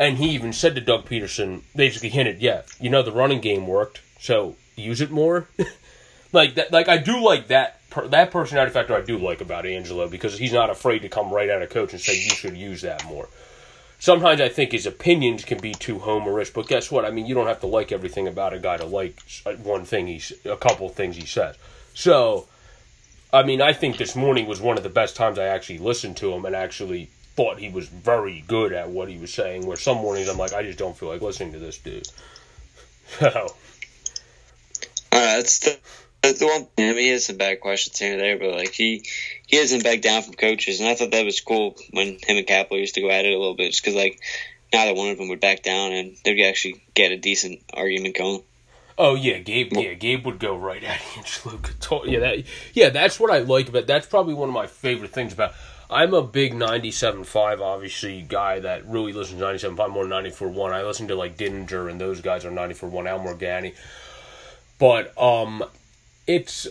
[0.00, 3.66] And he even said to Doug Pederson, basically hinted, yeah, you know, the running game
[3.66, 5.46] worked, so use it more.
[6.32, 8.96] like that, like I do like that per, that personality factor.
[8.96, 11.92] I do like about Angelo because he's not afraid to come right out of coach
[11.92, 13.28] and say you should use that more.
[13.98, 17.04] Sometimes I think his opinions can be too homerish, but guess what?
[17.04, 19.84] I mean, you don't have to like everything about a guy to like uh, one
[19.84, 21.56] thing he's a couple things he says.
[21.92, 22.48] So,
[23.34, 26.16] I mean, I think this morning was one of the best times I actually listened
[26.16, 27.10] to him and actually
[27.40, 29.64] thought he was very good at what he was saying.
[29.64, 32.06] Where some mornings I'm like, I just don't feel like listening to this dude.
[33.18, 33.28] So,
[35.10, 35.78] Uh, that's the,
[36.22, 36.68] that's the one.
[36.78, 39.04] I mean, he has some bad questions here and there, but like he
[39.46, 42.46] he hasn't backed down from coaches, and I thought that was cool when him and
[42.46, 44.20] Kapler used to go at it a little bit, just because like
[44.72, 48.42] neither one of them would back down, and they'd actually get a decent argument going.
[48.96, 49.72] Oh yeah, Gabe.
[49.72, 51.58] Yeah, Gabe would go right at Angelo.
[52.04, 52.44] Yeah, that.
[52.74, 53.86] Yeah, that's what I like about.
[53.86, 55.54] That's probably one of my favorite things about.
[55.90, 60.72] I'm a big 97.5 obviously guy that really listens to 97.5 more than 94.1.
[60.72, 63.08] I listen to like Dinger and those guys are 94.1.
[63.08, 63.74] Al Morganti,
[64.78, 65.64] but um,
[66.28, 66.68] it's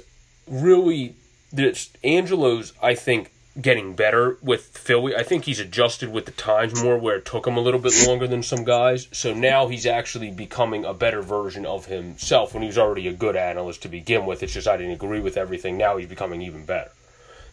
[0.48, 1.16] really
[1.52, 2.72] this Angelo's.
[2.82, 5.14] I think getting better with Philly.
[5.16, 8.08] I think he's adjusted with the times more, where it took him a little bit
[8.08, 9.10] longer than some guys.
[9.12, 13.14] So now he's actually becoming a better version of himself when he was already a
[13.14, 14.44] good analyst to begin with.
[14.44, 15.78] It's just I didn't agree with everything.
[15.78, 16.92] Now he's becoming even better.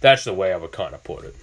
[0.00, 1.34] That's the way I would kind of put it.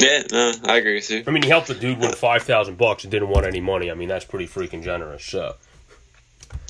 [0.00, 1.24] Yeah, no, I agree with you.
[1.26, 3.90] I mean, he helped the dude win five thousand bucks and didn't want any money.
[3.90, 5.22] I mean, that's pretty freaking generous.
[5.24, 5.56] So,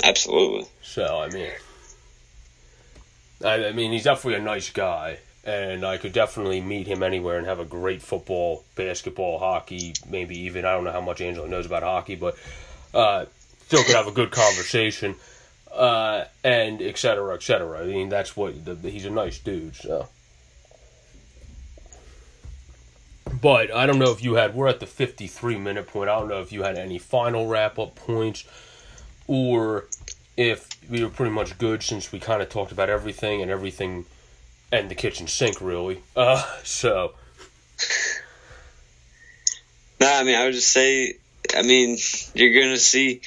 [0.02, 0.66] Absolutely.
[0.82, 1.50] so I mean,
[3.44, 7.38] I, I mean, he's definitely a nice guy, and I could definitely meet him anywhere
[7.38, 11.46] and have a great football, basketball, hockey, maybe even I don't know how much Angelo
[11.46, 12.36] knows about hockey, but
[12.92, 13.26] uh,
[13.66, 15.14] still could have a good conversation,
[15.72, 17.80] uh, and et cetera, et cetera.
[17.80, 19.76] I mean, that's what the, he's a nice dude.
[19.76, 20.08] So.
[23.40, 24.54] But I don't know if you had.
[24.54, 26.10] We're at the 53 minute point.
[26.10, 28.44] I don't know if you had any final wrap up points,
[29.26, 29.86] or
[30.36, 34.06] if we were pretty much good since we kind of talked about everything and everything,
[34.72, 36.02] and the kitchen sink really.
[36.16, 37.14] Uh, so
[40.00, 41.16] No, I mean, I would just say,
[41.54, 41.98] I mean,
[42.34, 43.20] you're to see,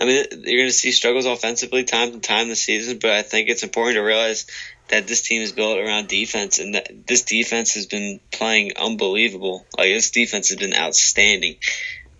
[0.00, 3.48] I mean, you're to see struggles offensively time to time this season, but I think
[3.48, 4.46] it's important to realize
[4.92, 9.64] that this team is built around defense, and that this defense has been playing unbelievable.
[9.76, 11.56] Like, this defense has been outstanding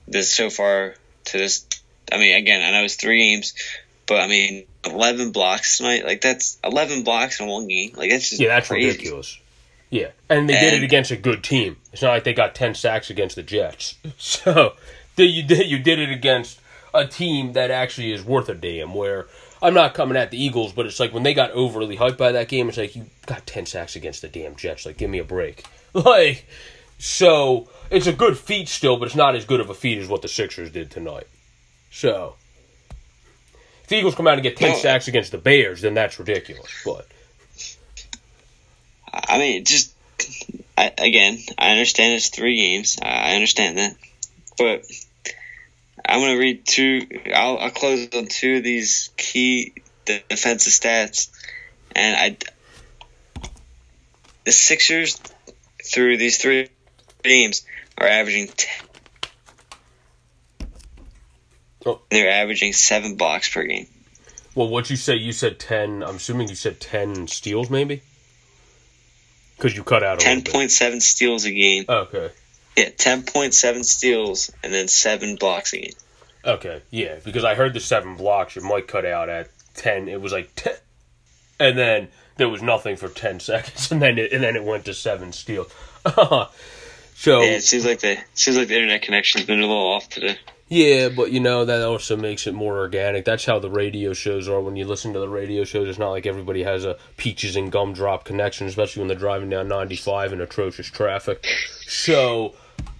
[0.08, 0.94] this so far
[1.26, 1.66] to this.
[2.10, 3.52] I mean, again, I know it's three games,
[4.06, 7.92] but I mean, 11 blocks tonight, like, that's 11 blocks in one game.
[7.94, 8.88] Like, that's just yeah, that's crazy.
[8.88, 9.38] ridiculous.
[9.90, 11.76] Yeah, and they did it against a good team.
[11.92, 13.96] It's not like they got 10 sacks against the Jets.
[14.18, 14.72] So
[15.18, 16.58] you did you did it against
[16.94, 18.94] a team that actually is worth a damn.
[18.94, 19.26] Where
[19.62, 22.32] I'm not coming at the Eagles, but it's like when they got overly hyped by
[22.32, 24.84] that game, it's like you got 10 sacks against the damn Jets.
[24.84, 25.64] Like, give me a break.
[25.94, 26.46] Like,
[26.98, 30.08] so it's a good feat still, but it's not as good of a feat as
[30.08, 31.26] what the Sixers did tonight.
[31.90, 32.36] So.
[33.82, 34.76] If the Eagles come out and get 10 No.
[34.78, 36.82] sacks against the Bears, then that's ridiculous.
[36.82, 37.06] But
[39.12, 39.94] I mean, just
[40.78, 42.98] I, again, I understand it's three games.
[43.02, 43.96] I understand that,
[44.56, 44.84] but
[46.04, 47.06] I'm gonna read two.
[47.34, 49.74] I'll, I'll close on two of these key
[50.04, 51.30] de- defensive stats,
[51.94, 53.50] and I
[54.44, 55.20] the Sixers
[55.84, 56.68] through these three
[57.22, 57.64] games
[57.98, 58.48] are averaging
[61.84, 62.00] Oh.
[62.10, 63.86] They're averaging seven blocks per game.
[64.54, 65.16] Well, what you say?
[65.16, 66.02] You said ten.
[66.02, 68.02] I'm assuming you said ten steals, maybe.
[69.56, 70.52] Because you cut out a Ten little bit.
[70.54, 71.84] point seven steals a game.
[71.88, 72.30] Okay.
[72.76, 75.92] Yeah, ten point seven steals and then seven blocks a game.
[76.44, 76.82] Okay.
[76.90, 78.56] Yeah, because I heard the seven blocks.
[78.56, 80.08] Your mic cut out at ten.
[80.08, 80.74] It was like ten,
[81.60, 84.84] and then there was nothing for ten seconds, and then it, and then it went
[84.86, 85.72] to seven steals.
[87.14, 90.08] so Yeah, it seems like the seems like the internet connection's been a little off
[90.08, 90.38] today.
[90.68, 93.26] Yeah, but you know that also makes it more organic.
[93.26, 94.58] That's how the radio shows are.
[94.58, 97.70] When you listen to the radio shows, it's not like everybody has a peaches and
[97.70, 101.46] gumdrop connection, especially when they're driving down ninety five in atrocious traffic.
[101.86, 102.54] So,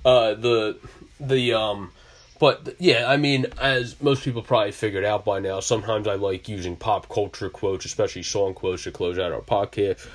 [0.05, 0.79] uh, the
[1.21, 1.93] the um,
[2.39, 6.49] but yeah, I mean, as most people probably figured out by now, sometimes I like
[6.49, 10.07] using pop culture quotes, especially song quotes, to close out our podcast.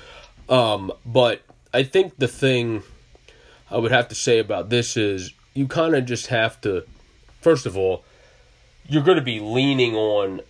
[0.48, 2.82] Um, but I think the thing
[3.70, 6.84] I would have to say about this is you kind of just have to
[7.40, 8.04] first of all,
[8.86, 10.40] you're going to be leaning on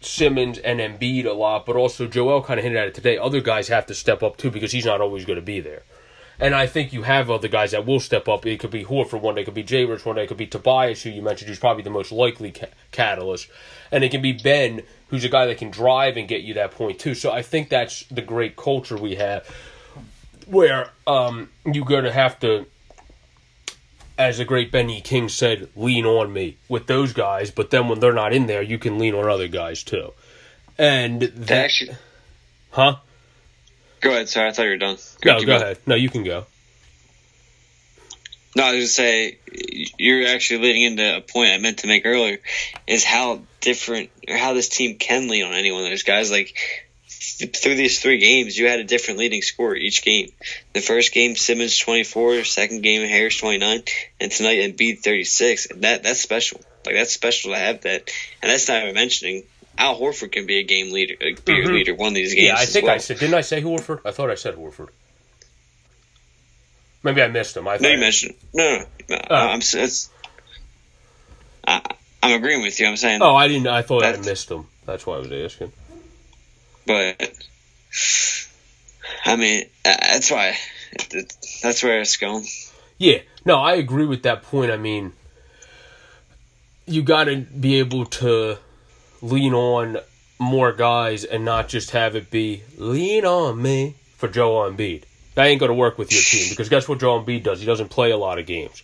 [0.00, 3.18] Simmons and Embiid a lot, but also Joel kind of hinted at it today.
[3.18, 5.82] Other guys have to step up too because he's not always going to be there.
[6.40, 8.46] And I think you have other guys that will step up.
[8.46, 9.84] It could be Horford one day, it could be J.
[9.84, 12.52] Rich one day, it could be Tobias, who you mentioned, who's probably the most likely
[12.52, 13.48] ca- catalyst.
[13.92, 16.70] And it can be Ben, who's a guy that can drive and get you that
[16.70, 17.14] point too.
[17.14, 19.46] So I think that's the great culture we have
[20.46, 22.66] where um, you're going to have to
[24.20, 28.00] as the great Benny King said, lean on me with those guys, but then when
[28.00, 30.12] they're not in there, you can lean on other guys too.
[30.76, 31.96] And that, actually,
[32.70, 32.96] huh?
[34.00, 34.28] Go ahead.
[34.28, 34.96] Sorry, I thought you were done.
[35.24, 35.78] No, keep go ahead.
[35.86, 36.46] No, you can go.
[38.56, 39.38] No, I was going to say,
[39.96, 42.38] you're actually leading into a point I meant to make earlier,
[42.86, 45.84] is how different, or how this team can lean on anyone.
[45.84, 46.56] There's guys like,
[47.08, 50.32] through these three games, you had a different leading scorer each game.
[50.72, 53.82] The first game, Simmons 24, second game, Harris 29,
[54.20, 55.66] and tonight, Embiid 36.
[55.70, 56.60] And that, that's special.
[56.84, 58.10] Like, that's special to have that.
[58.42, 59.44] And that's not even mentioning
[59.80, 61.66] Al Horford can be a game leader, uh, be Mhm.
[61.66, 62.46] a leader one of these games.
[62.48, 62.94] Yeah, I think well.
[62.94, 63.18] I said.
[63.18, 64.00] Didn't I say Horford?
[64.04, 64.88] I thought I said Horford.
[67.02, 67.66] Maybe I missed him.
[67.66, 68.84] I No, you mentioned no, no.
[69.08, 69.34] no Oh.
[69.34, 70.10] I'm it's,
[71.66, 71.80] I,
[72.22, 72.86] I'm agreeing with you.
[72.88, 73.68] I'm saying, Oh, I didn't.
[73.68, 74.66] I thought I missed him.
[74.84, 75.72] That's why I was asking.
[76.86, 77.32] but
[79.24, 80.56] I mean, uh, that's why
[81.62, 82.46] that's where it's going.
[82.98, 84.70] Yeah, no, I agree with that point.
[84.70, 85.14] I mean,
[86.86, 88.58] you got to be able to
[89.22, 89.98] lean on
[90.38, 95.04] more guys and not just have it be lean on me for Joel Embiid.
[95.34, 97.60] That ain't going to work with your team because guess what Joel Embiid does?
[97.60, 98.82] He doesn't play a lot of games.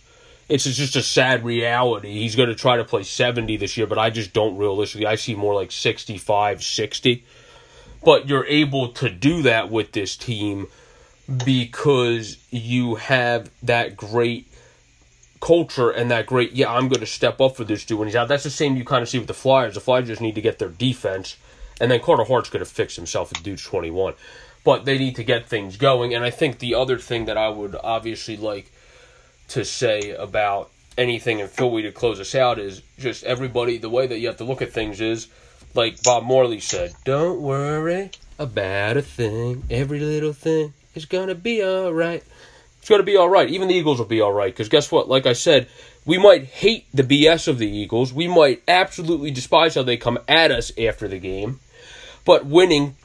[0.49, 2.13] It's just a sad reality.
[2.21, 5.05] He's going to try to play 70 this year, but I just don't realistically.
[5.05, 7.25] I see more like 65, 60.
[8.03, 10.67] But you're able to do that with this team
[11.43, 14.47] because you have that great
[15.39, 18.15] culture and that great yeah i'm going to step up for this dude when he's
[18.15, 18.27] out.
[18.27, 19.75] That's the same you kind of see with the flyers.
[19.75, 21.37] The flyers just need to get their defense
[21.79, 24.13] and then carter hart's going to fix himself at dude's 21
[24.63, 27.47] but they need to get things going and i think the other thing that i
[27.47, 28.71] would obviously like
[29.47, 34.07] to say about anything in philly to close us out is just everybody the way
[34.07, 35.27] that you have to look at things is
[35.75, 38.09] like bob marley said don't worry
[38.39, 39.63] about a thing.
[39.69, 42.23] Every little thing is going to be all right
[42.79, 43.49] it's going to be all right.
[43.49, 44.53] Even the Eagles will be all right.
[44.53, 45.09] Because guess what?
[45.09, 45.67] Like I said,
[46.05, 48.13] we might hate the BS of the Eagles.
[48.13, 51.59] We might absolutely despise how they come at us after the game.
[52.23, 52.95] But winning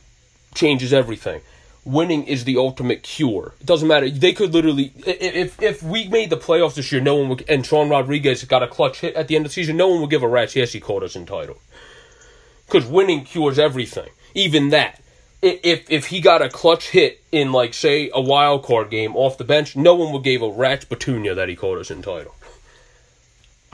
[0.55, 1.41] changes everything.
[1.85, 3.55] Winning is the ultimate cure.
[3.61, 4.09] It doesn't matter.
[4.09, 7.67] They could literally, if if we made the playoffs this year, no one would, and
[7.67, 10.11] Sean Rodriguez got a clutch hit at the end of the season, no one would
[10.11, 11.59] give a rat's yes he called us entitled.
[12.67, 14.11] Because winning cures everything.
[14.35, 15.02] Even that
[15.43, 19.39] if if he got a clutch hit in like say a wild card game off
[19.39, 22.35] the bench, no one would give a rat's petunia that he caught us entitled.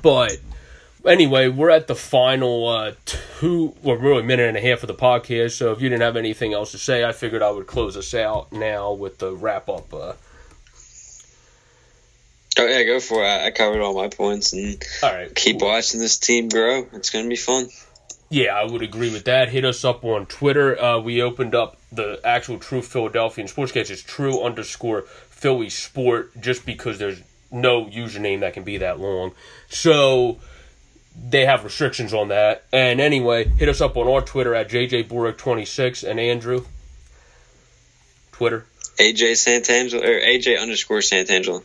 [0.03, 0.39] But
[1.05, 4.95] anyway, we're at the final uh, two, well, really minute and a half of the
[4.95, 5.53] podcast.
[5.53, 8.15] So if you didn't have anything else to say, I figured I would close us
[8.15, 9.93] out now with the wrap up.
[9.93, 10.13] Uh,
[12.61, 13.29] Oh yeah, go for it.
[13.29, 16.89] I, covered all my points and all right, keep watching this team grow.
[16.93, 17.69] It's gonna be fun.
[18.31, 19.49] Yeah, I would agree with that.
[19.49, 20.81] Hit us up on Twitter.
[20.81, 23.91] Uh, we opened up the actual True Philadelphian Sportscast.
[23.91, 29.33] It's True underscore Philly Sport, just because there's no username that can be that long.
[29.71, 30.39] So
[31.17, 32.65] they have restrictions on that.
[32.73, 36.65] And anyway, hit us up on our Twitter at JJBorick26 and Andrew.
[38.33, 38.67] Twitter.
[38.99, 41.65] AJ Santangelo or AJ underscore Santangelo.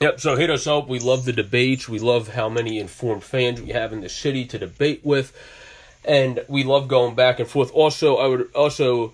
[0.00, 0.88] Yep, so hit us up.
[0.88, 1.88] We love the debates.
[1.88, 5.32] We love how many informed fans we have in the city to debate with.
[6.06, 7.72] And we love going back and forth.
[7.74, 9.12] Also, I would also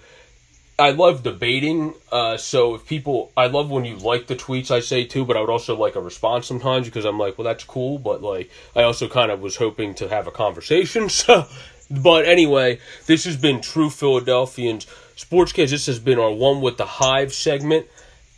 [0.79, 1.95] I love debating.
[2.11, 5.37] Uh, so if people, I love when you like the tweets I say too, but
[5.37, 8.51] I would also like a response sometimes because I'm like, well, that's cool, but like
[8.75, 11.09] I also kind of was hoping to have a conversation.
[11.23, 11.47] So,
[11.91, 15.71] but anyway, this has been True Philadelphians Sportscast.
[15.71, 17.87] This has been our one with the Hive segment.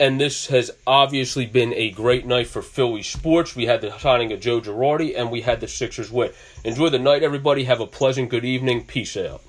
[0.01, 3.55] And this has obviously been a great night for Philly sports.
[3.55, 6.33] We had the signing of Joe Girardi, and we had the Sixers win.
[6.65, 7.65] Enjoy the night, everybody.
[7.65, 8.85] Have a pleasant good evening.
[8.85, 9.41] Peace out.